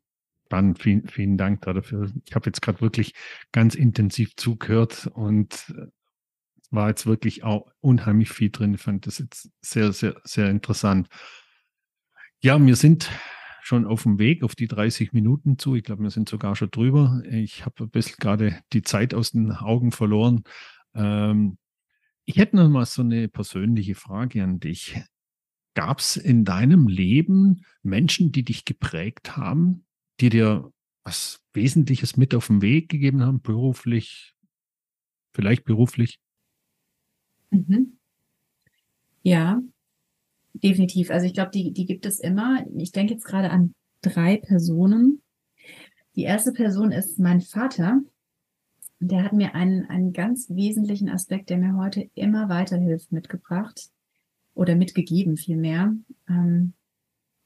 [0.46, 2.10] Spannend, vielen, vielen Dank dafür.
[2.26, 3.14] Ich habe jetzt gerade wirklich
[3.50, 5.74] ganz intensiv zugehört und
[6.70, 8.74] war jetzt wirklich auch unheimlich viel drin.
[8.74, 11.08] Ich fand das jetzt sehr, sehr, sehr interessant.
[12.42, 13.10] Ja, wir sind
[13.62, 15.74] schon auf dem Weg auf die 30 Minuten zu.
[15.74, 17.22] Ich glaube, wir sind sogar schon drüber.
[17.30, 20.44] Ich habe ein bisschen gerade die Zeit aus den Augen verloren.
[20.94, 21.56] Ähm,
[22.26, 25.00] ich hätte noch mal so eine persönliche Frage an dich.
[25.74, 29.86] Gab es in deinem Leben Menschen, die dich geprägt haben,
[30.20, 30.70] die dir
[31.04, 34.34] was Wesentliches mit auf den Weg gegeben haben, beruflich,
[35.34, 36.18] vielleicht beruflich?
[37.54, 37.98] Mhm.
[39.22, 39.62] Ja,
[40.52, 41.10] definitiv.
[41.10, 42.64] Also ich glaube, die, die gibt es immer.
[42.76, 45.22] Ich denke jetzt gerade an drei Personen.
[46.16, 48.00] Die erste Person ist mein Vater.
[49.00, 53.88] Der hat mir einen, einen ganz wesentlichen Aspekt, der mir heute immer weiterhilft, mitgebracht
[54.54, 55.94] oder mitgegeben vielmehr.
[56.28, 56.74] Ähm,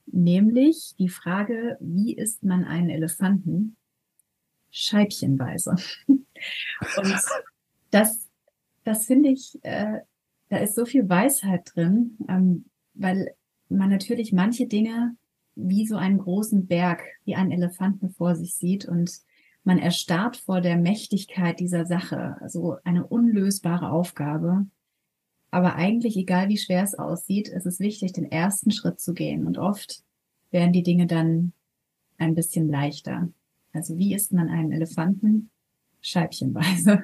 [0.07, 3.77] nämlich die Frage, wie isst man einen Elefanten?
[4.71, 5.77] Scheibchenweise.
[6.09, 7.15] Und
[7.91, 8.28] das,
[8.89, 9.99] das finde ich, äh,
[10.49, 12.65] da ist so viel Weisheit drin, ähm,
[12.95, 13.35] weil
[13.69, 15.15] man natürlich manche Dinge
[15.55, 19.13] wie so einen großen Berg, wie einen Elefanten vor sich sieht und
[19.63, 24.67] man erstarrt vor der Mächtigkeit dieser Sache, also eine unlösbare Aufgabe.
[25.51, 29.47] Aber eigentlich, egal wie schwer es aussieht, ist es wichtig, den ersten Schritt zu gehen.
[29.47, 30.03] Und oft
[30.51, 31.53] werden die Dinge dann
[32.17, 33.29] ein bisschen leichter.
[33.75, 35.51] Also wie isst man einen Elefanten?
[36.01, 37.03] Scheibchenweise.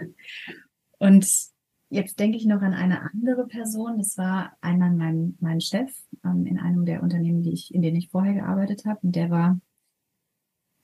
[0.99, 1.53] Und
[1.91, 3.99] Jetzt denke ich noch an eine andere Person.
[3.99, 5.91] Das war einmal mein, mein Chef
[6.24, 9.01] ähm, in einem der Unternehmen, die ich, in denen ich vorher gearbeitet habe.
[9.03, 9.61] Und der war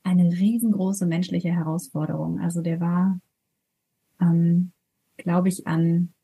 [0.02, 2.40] eine riesengroße menschliche Herausforderung.
[2.40, 3.20] Also der war,
[4.20, 4.72] ähm,
[5.16, 6.14] glaube ich, an,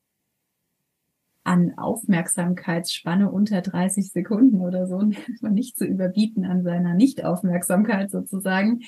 [1.45, 5.01] an Aufmerksamkeitsspanne unter 30 Sekunden oder so,
[5.41, 8.83] nicht zu überbieten an seiner Nichtaufmerksamkeit sozusagen.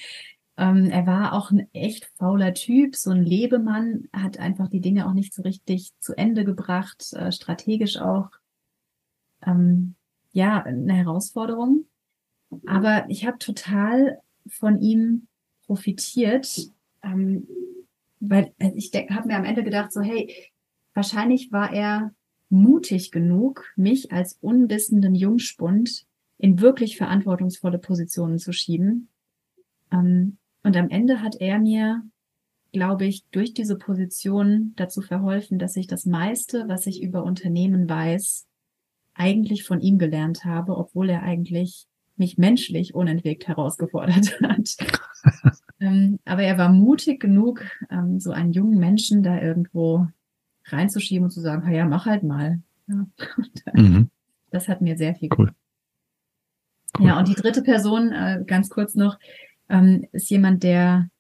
[0.59, 5.07] Ähm, er war auch ein echt fauler Typ, so ein Lebemann, hat einfach die Dinge
[5.07, 8.31] auch nicht so richtig zu Ende gebracht, äh, strategisch auch.
[9.47, 9.95] Ähm,
[10.33, 11.85] ja, eine Herausforderung.
[12.67, 15.29] Aber ich habe total von ihm
[15.67, 16.73] profitiert,
[17.05, 17.47] ähm,
[18.19, 20.35] weil äh, ich habe mir am Ende gedacht, so hey,
[20.93, 22.13] wahrscheinlich war er
[22.49, 26.05] mutig genug, mich als unwissenden Jungspund
[26.37, 29.09] in wirklich verantwortungsvolle Positionen zu schieben.
[29.93, 30.39] Ähm,
[30.69, 32.03] und am Ende hat er mir,
[32.73, 37.89] glaube ich, durch diese Position dazu verholfen, dass ich das meiste, was ich über Unternehmen
[37.89, 38.47] weiß,
[39.15, 44.77] eigentlich von ihm gelernt habe, obwohl er eigentlich mich menschlich unentwegt herausgefordert hat.
[45.81, 50.07] ähm, aber er war mutig genug, ähm, so einen jungen Menschen da irgendwo
[50.67, 52.61] reinzuschieben und zu sagen, ja, mach halt mal.
[52.89, 53.07] Ja.
[53.73, 54.11] mhm.
[54.51, 55.51] Das hat mir sehr viel cool.
[56.99, 57.07] cool.
[57.07, 59.19] Ja, und die dritte Person, äh, ganz kurz noch,
[59.69, 61.11] ähm, ist jemand, der,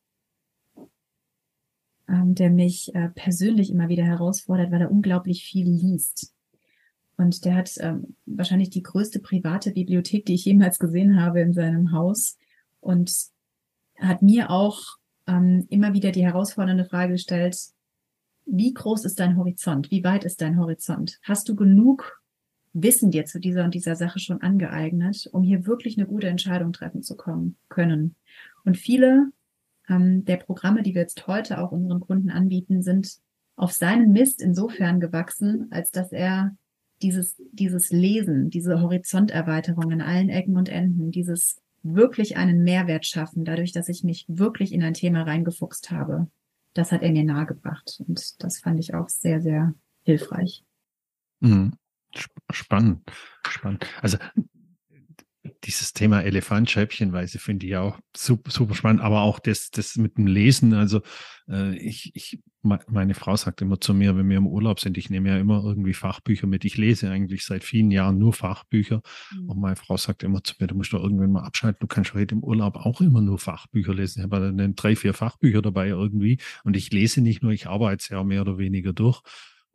[2.08, 6.34] ähm, der mich äh, persönlich immer wieder herausfordert, weil er unglaublich viel liest.
[7.16, 11.52] Und der hat ähm, wahrscheinlich die größte private Bibliothek, die ich jemals gesehen habe in
[11.52, 12.38] seinem Haus.
[12.80, 13.12] Und
[13.96, 14.80] hat mir auch
[15.26, 17.58] ähm, immer wieder die herausfordernde Frage gestellt,
[18.46, 19.90] wie groß ist dein Horizont?
[19.90, 21.18] Wie weit ist dein Horizont?
[21.22, 22.22] Hast du genug
[22.72, 26.72] Wissen dir zu dieser und dieser Sache schon angeeignet, um hier wirklich eine gute Entscheidung
[26.72, 28.14] treffen zu kommen, können?
[28.64, 29.32] Und viele
[29.88, 33.18] ähm, der Programme, die wir jetzt heute auch unseren Kunden anbieten, sind
[33.56, 36.56] auf seinen Mist insofern gewachsen, als dass er
[37.02, 43.44] dieses, dieses Lesen, diese Horizonterweiterung in allen Ecken und Enden, dieses wirklich einen Mehrwert schaffen,
[43.44, 46.28] dadurch, dass ich mich wirklich in ein Thema reingefuchst habe,
[46.74, 48.02] das hat er mir nahegebracht.
[48.06, 50.64] Und das fand ich auch sehr, sehr hilfreich.
[51.40, 51.72] Mhm.
[52.50, 53.02] Spannend,
[53.46, 53.86] spannend.
[54.00, 54.18] Also
[55.64, 60.26] dieses Thema Elefantscheibchenweise finde ich auch super, super spannend, aber auch das, das mit dem
[60.26, 60.74] Lesen.
[60.74, 61.00] Also
[61.48, 65.10] äh, ich, ich, meine Frau sagt immer zu mir, wenn wir im Urlaub sind, ich
[65.10, 66.64] nehme ja immer irgendwie Fachbücher mit.
[66.64, 69.00] Ich lese eigentlich seit vielen Jahren nur Fachbücher.
[69.32, 69.50] Mhm.
[69.50, 72.14] Und meine Frau sagt immer zu mir, du musst doch irgendwann mal abschalten, du kannst
[72.14, 74.20] heute im Urlaub auch immer nur Fachbücher lesen.
[74.20, 76.38] Ich habe dann drei, vier Fachbücher dabei irgendwie.
[76.64, 79.22] Und ich lese nicht nur, ich arbeite es ja mehr oder weniger durch.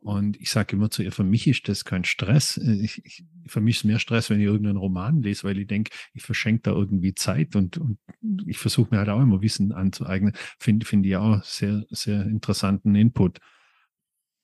[0.04, 2.58] Und ich sage immer zu ihr, für mich ist das kein Stress.
[2.58, 5.92] Ich, ich, für mich ist mehr Stress, wenn ich irgendeinen Roman lese, weil ich denke,
[6.12, 7.98] ich verschenke da irgendwie Zeit und, und
[8.46, 10.34] ich versuche mir halt auch immer Wissen anzueignen.
[10.58, 13.38] Finde finde ich auch sehr, sehr interessanten Input.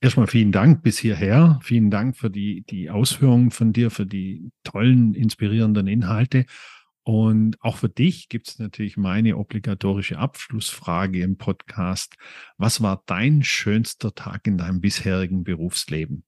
[0.00, 1.58] Erstmal vielen Dank bis hierher.
[1.62, 6.46] Vielen Dank für die, die Ausführungen von dir, für die tollen, inspirierenden Inhalte.
[7.02, 12.16] Und auch für dich gibt es natürlich meine obligatorische Abschlussfrage im Podcast.
[12.58, 16.24] Was war dein schönster Tag in deinem bisherigen Berufsleben?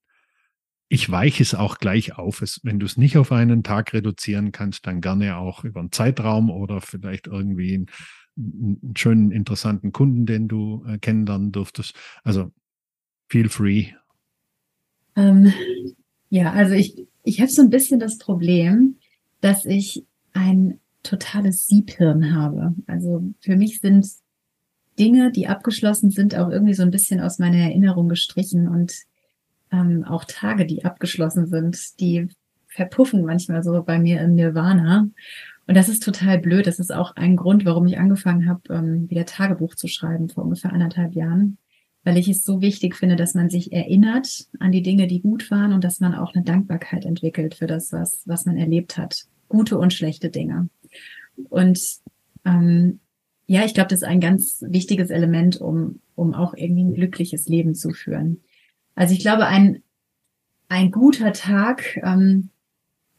[0.88, 2.42] Ich weiche es auch gleich auf.
[2.62, 6.50] wenn du es nicht auf einen Tag reduzieren kannst, dann gerne auch über einen Zeitraum
[6.50, 7.86] oder vielleicht irgendwie einen,
[8.36, 11.94] einen schönen, interessanten Kunden, den du äh, kennenlernen durftest.
[12.24, 12.52] Also
[13.32, 13.86] Feel free.
[15.16, 15.54] Ähm,
[16.28, 18.96] ja, also ich, ich habe so ein bisschen das Problem,
[19.40, 22.74] dass ich ein totales Siebhirn habe.
[22.86, 24.06] Also für mich sind
[24.98, 28.94] Dinge, die abgeschlossen sind, auch irgendwie so ein bisschen aus meiner Erinnerung gestrichen und
[29.70, 32.28] ähm, auch Tage, die abgeschlossen sind, die
[32.68, 35.08] verpuffen manchmal so bei mir im Nirvana.
[35.66, 36.66] Und das ist total blöd.
[36.66, 40.44] Das ist auch ein Grund, warum ich angefangen habe, ähm, wieder Tagebuch zu schreiben vor
[40.44, 41.58] ungefähr anderthalb Jahren
[42.04, 45.50] weil ich es so wichtig finde, dass man sich erinnert an die Dinge, die gut
[45.50, 49.26] waren und dass man auch eine Dankbarkeit entwickelt für das, was, was man erlebt hat.
[49.52, 50.70] Gute und schlechte Dinge.
[51.50, 51.78] Und
[52.46, 53.00] ähm,
[53.46, 57.48] ja, ich glaube, das ist ein ganz wichtiges Element, um, um auch irgendwie ein glückliches
[57.48, 58.40] Leben zu führen.
[58.94, 59.82] Also ich glaube, ein,
[60.68, 62.48] ein guter Tag, ähm,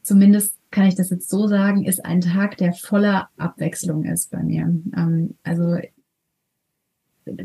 [0.02, 4.42] zumindest kann ich das jetzt so sagen, ist ein Tag, der voller Abwechslung ist bei
[4.42, 4.62] mir.
[4.96, 5.78] Ähm, also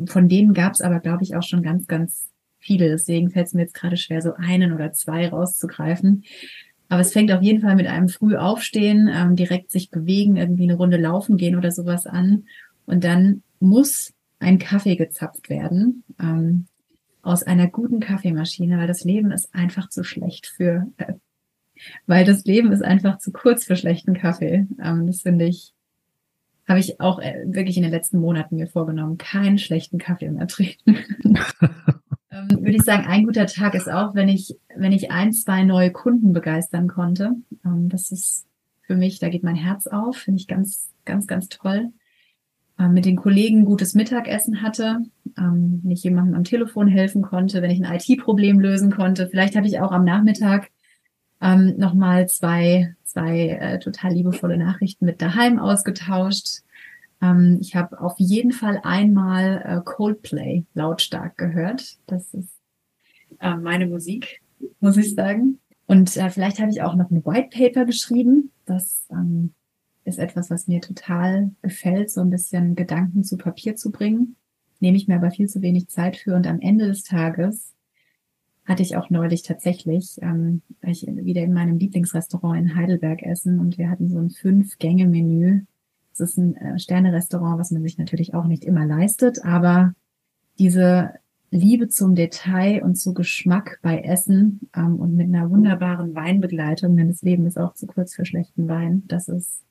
[0.07, 2.27] von denen gab es aber, glaube ich, auch schon ganz, ganz
[2.57, 2.89] viele.
[2.89, 6.23] Deswegen fällt es mir jetzt gerade schwer, so einen oder zwei rauszugreifen.
[6.89, 10.63] Aber es fängt auf jeden Fall mit einem früh aufstehen, ähm, direkt sich bewegen, irgendwie
[10.63, 12.45] eine Runde laufen gehen oder sowas an.
[12.85, 16.65] Und dann muss ein Kaffee gezapft werden ähm,
[17.21, 21.13] aus einer guten Kaffeemaschine, weil das Leben ist einfach zu schlecht für, äh,
[22.07, 24.67] weil das Leben ist einfach zu kurz für schlechten Kaffee.
[24.83, 25.73] Ähm, das finde ich
[26.67, 30.47] habe ich auch äh, wirklich in den letzten Monaten mir vorgenommen, keinen schlechten Kaffee mehr
[30.47, 30.99] trinken.
[32.49, 35.63] ähm, würde ich sagen, ein guter Tag ist auch, wenn ich, wenn ich ein, zwei
[35.63, 37.35] neue Kunden begeistern konnte.
[37.65, 38.45] Ähm, das ist
[38.81, 41.89] für mich, da geht mein Herz auf, finde ich ganz, ganz, ganz toll.
[42.77, 44.99] Ähm, mit den Kollegen gutes Mittagessen hatte,
[45.35, 49.29] wenn ich jemandem am Telefon helfen konnte, wenn ich ein IT-Problem lösen konnte.
[49.29, 50.69] Vielleicht habe ich auch am Nachmittag
[51.39, 56.63] nochmal zwei, zwei äh, total liebevolle Nachrichten mit daheim ausgetauscht.
[57.22, 61.97] Ähm, ich habe auf jeden Fall einmal äh, Coldplay lautstark gehört.
[62.07, 62.59] Das ist
[63.39, 64.41] äh, meine Musik,
[64.80, 65.59] muss ich sagen.
[65.86, 68.51] Und äh, vielleicht habe ich auch noch ein White Paper geschrieben.
[68.65, 69.53] Das ähm,
[70.05, 74.36] ist etwas, was mir total gefällt, so ein bisschen Gedanken zu Papier zu bringen.
[74.80, 76.36] Nehme ich mir aber viel zu wenig Zeit für.
[76.36, 77.74] Und am Ende des Tages
[78.65, 83.59] hatte ich auch neulich tatsächlich, ähm, weil ich wieder in meinem Lieblingsrestaurant in Heidelberg essen
[83.59, 85.61] und wir hatten so ein Fünf-Gänge-Menü.
[86.20, 89.93] Es ist ein äh, Sterne-Restaurant, was man sich natürlich auch nicht immer leistet, aber
[90.57, 91.13] diese
[91.51, 97.07] Liebe zum Detail und zu Geschmack bei Essen ähm, und mit einer wunderbaren Weinbegleitung, denn
[97.07, 99.03] das Leben ist auch zu kurz für schlechten Wein.
[99.07, 99.63] Das ist,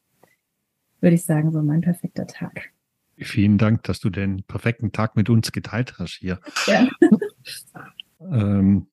[1.01, 2.71] würde ich sagen, so mein perfekter Tag.
[3.17, 6.41] Vielen Dank, dass du den perfekten Tag mit uns geteilt hast hier.
[6.67, 6.89] Ja.
[8.21, 8.89] Ähm,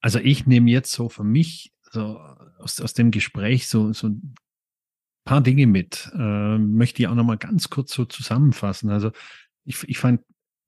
[0.00, 2.18] also ich nehme jetzt so für mich so
[2.58, 4.34] aus, aus dem Gespräch so, so ein
[5.24, 6.10] paar Dinge mit.
[6.14, 8.90] Äh, möchte ich auch nochmal ganz kurz so zusammenfassen.
[8.90, 9.12] Also
[9.64, 10.20] ich, ich fand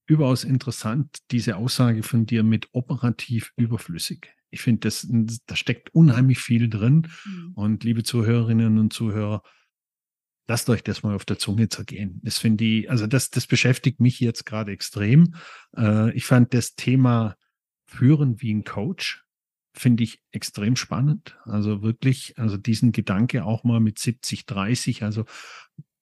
[0.07, 4.29] überaus interessant diese Aussage von dir mit operativ überflüssig.
[4.51, 5.09] Ich finde, das,
[5.47, 7.09] da steckt unheimlich viel drin.
[7.25, 7.53] Mhm.
[7.55, 9.43] Und liebe Zuhörerinnen und Zuhörer,
[10.47, 12.21] lasst euch das mal auf der Zunge zergehen.
[12.23, 15.35] Das finde ich, also das, das beschäftigt mich jetzt gerade extrem.
[15.77, 17.37] Äh, ich fand das Thema
[17.87, 19.24] führen wie ein Coach,
[19.75, 21.37] finde ich extrem spannend.
[21.45, 25.25] Also wirklich, also diesen Gedanke auch mal mit 70, 30, also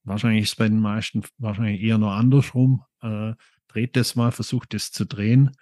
[0.04, 2.84] wahrscheinlich ist bei den meisten wahrscheinlich eher noch andersrum.
[3.00, 3.34] Äh,
[3.68, 5.52] dreht das mal, versucht es zu drehen.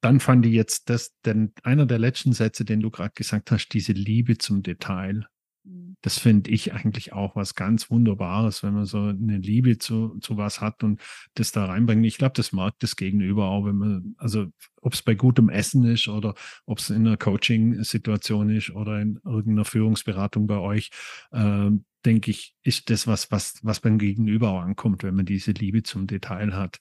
[0.00, 3.68] Dann fand ich jetzt das, denn einer der letzten Sätze, den du gerade gesagt hast,
[3.68, 5.26] diese Liebe zum Detail.
[5.64, 5.96] Mhm.
[6.02, 10.36] Das finde ich eigentlich auch was ganz Wunderbares, wenn man so eine Liebe zu, zu
[10.36, 11.00] was hat und
[11.34, 12.04] das da reinbringt.
[12.06, 14.46] Ich glaube, das mag das Gegenüber auch, wenn man, also
[14.80, 16.34] ob es bei gutem Essen ist oder
[16.66, 20.90] ob es in einer Coaching-Situation ist oder in irgendeiner Führungsberatung bei euch,
[21.30, 21.70] äh,
[22.04, 25.82] denke ich, ist das was, was, was beim Gegenüber auch ankommt, wenn man diese Liebe
[25.84, 26.78] zum Detail hat.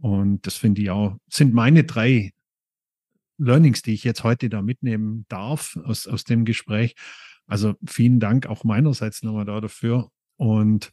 [0.00, 2.32] Und das finde ich auch, sind meine drei
[3.38, 6.94] Learnings, die ich jetzt heute da mitnehmen darf aus, aus dem Gespräch.
[7.48, 10.10] Also vielen Dank auch meinerseits nochmal da dafür.
[10.36, 10.92] Und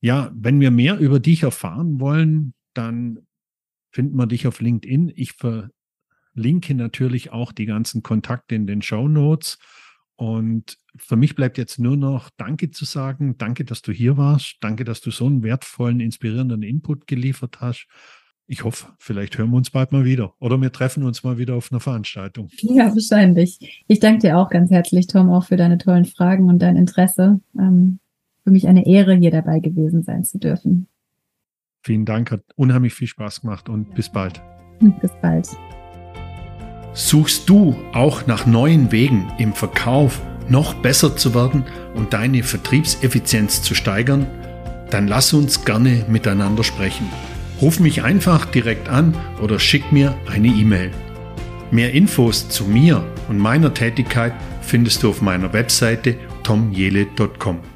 [0.00, 3.20] ja, wenn wir mehr über dich erfahren wollen, dann
[3.92, 5.12] finden wir dich auf LinkedIn.
[5.14, 9.58] Ich verlinke natürlich auch die ganzen Kontakte in den Show Notes.
[10.16, 13.36] Und für mich bleibt jetzt nur noch Danke zu sagen.
[13.36, 14.56] Danke, dass du hier warst.
[14.60, 17.86] Danke, dass du so einen wertvollen, inspirierenden Input geliefert hast.
[18.46, 21.54] Ich hoffe, vielleicht hören wir uns bald mal wieder oder wir treffen uns mal wieder
[21.54, 22.48] auf einer Veranstaltung.
[22.60, 23.84] Ja, wahrscheinlich.
[23.88, 27.40] Ich danke dir auch ganz herzlich, Tom, auch für deine tollen Fragen und dein Interesse.
[27.58, 28.00] Ähm,
[28.42, 30.86] für mich eine Ehre, hier dabei gewesen sein zu dürfen.
[31.82, 34.42] Vielen Dank, hat unheimlich viel Spaß gemacht und bis bald.
[35.00, 35.48] Bis bald.
[36.92, 41.64] Suchst du auch nach neuen Wegen im Verkauf noch besser zu werden
[41.94, 44.26] und deine Vertriebseffizienz zu steigern?
[44.90, 47.06] Dann lass uns gerne miteinander sprechen.
[47.60, 50.90] Ruf mich einfach direkt an oder schick mir eine E-Mail.
[51.70, 57.73] Mehr Infos zu mir und meiner Tätigkeit findest du auf meiner Webseite tomjele.com.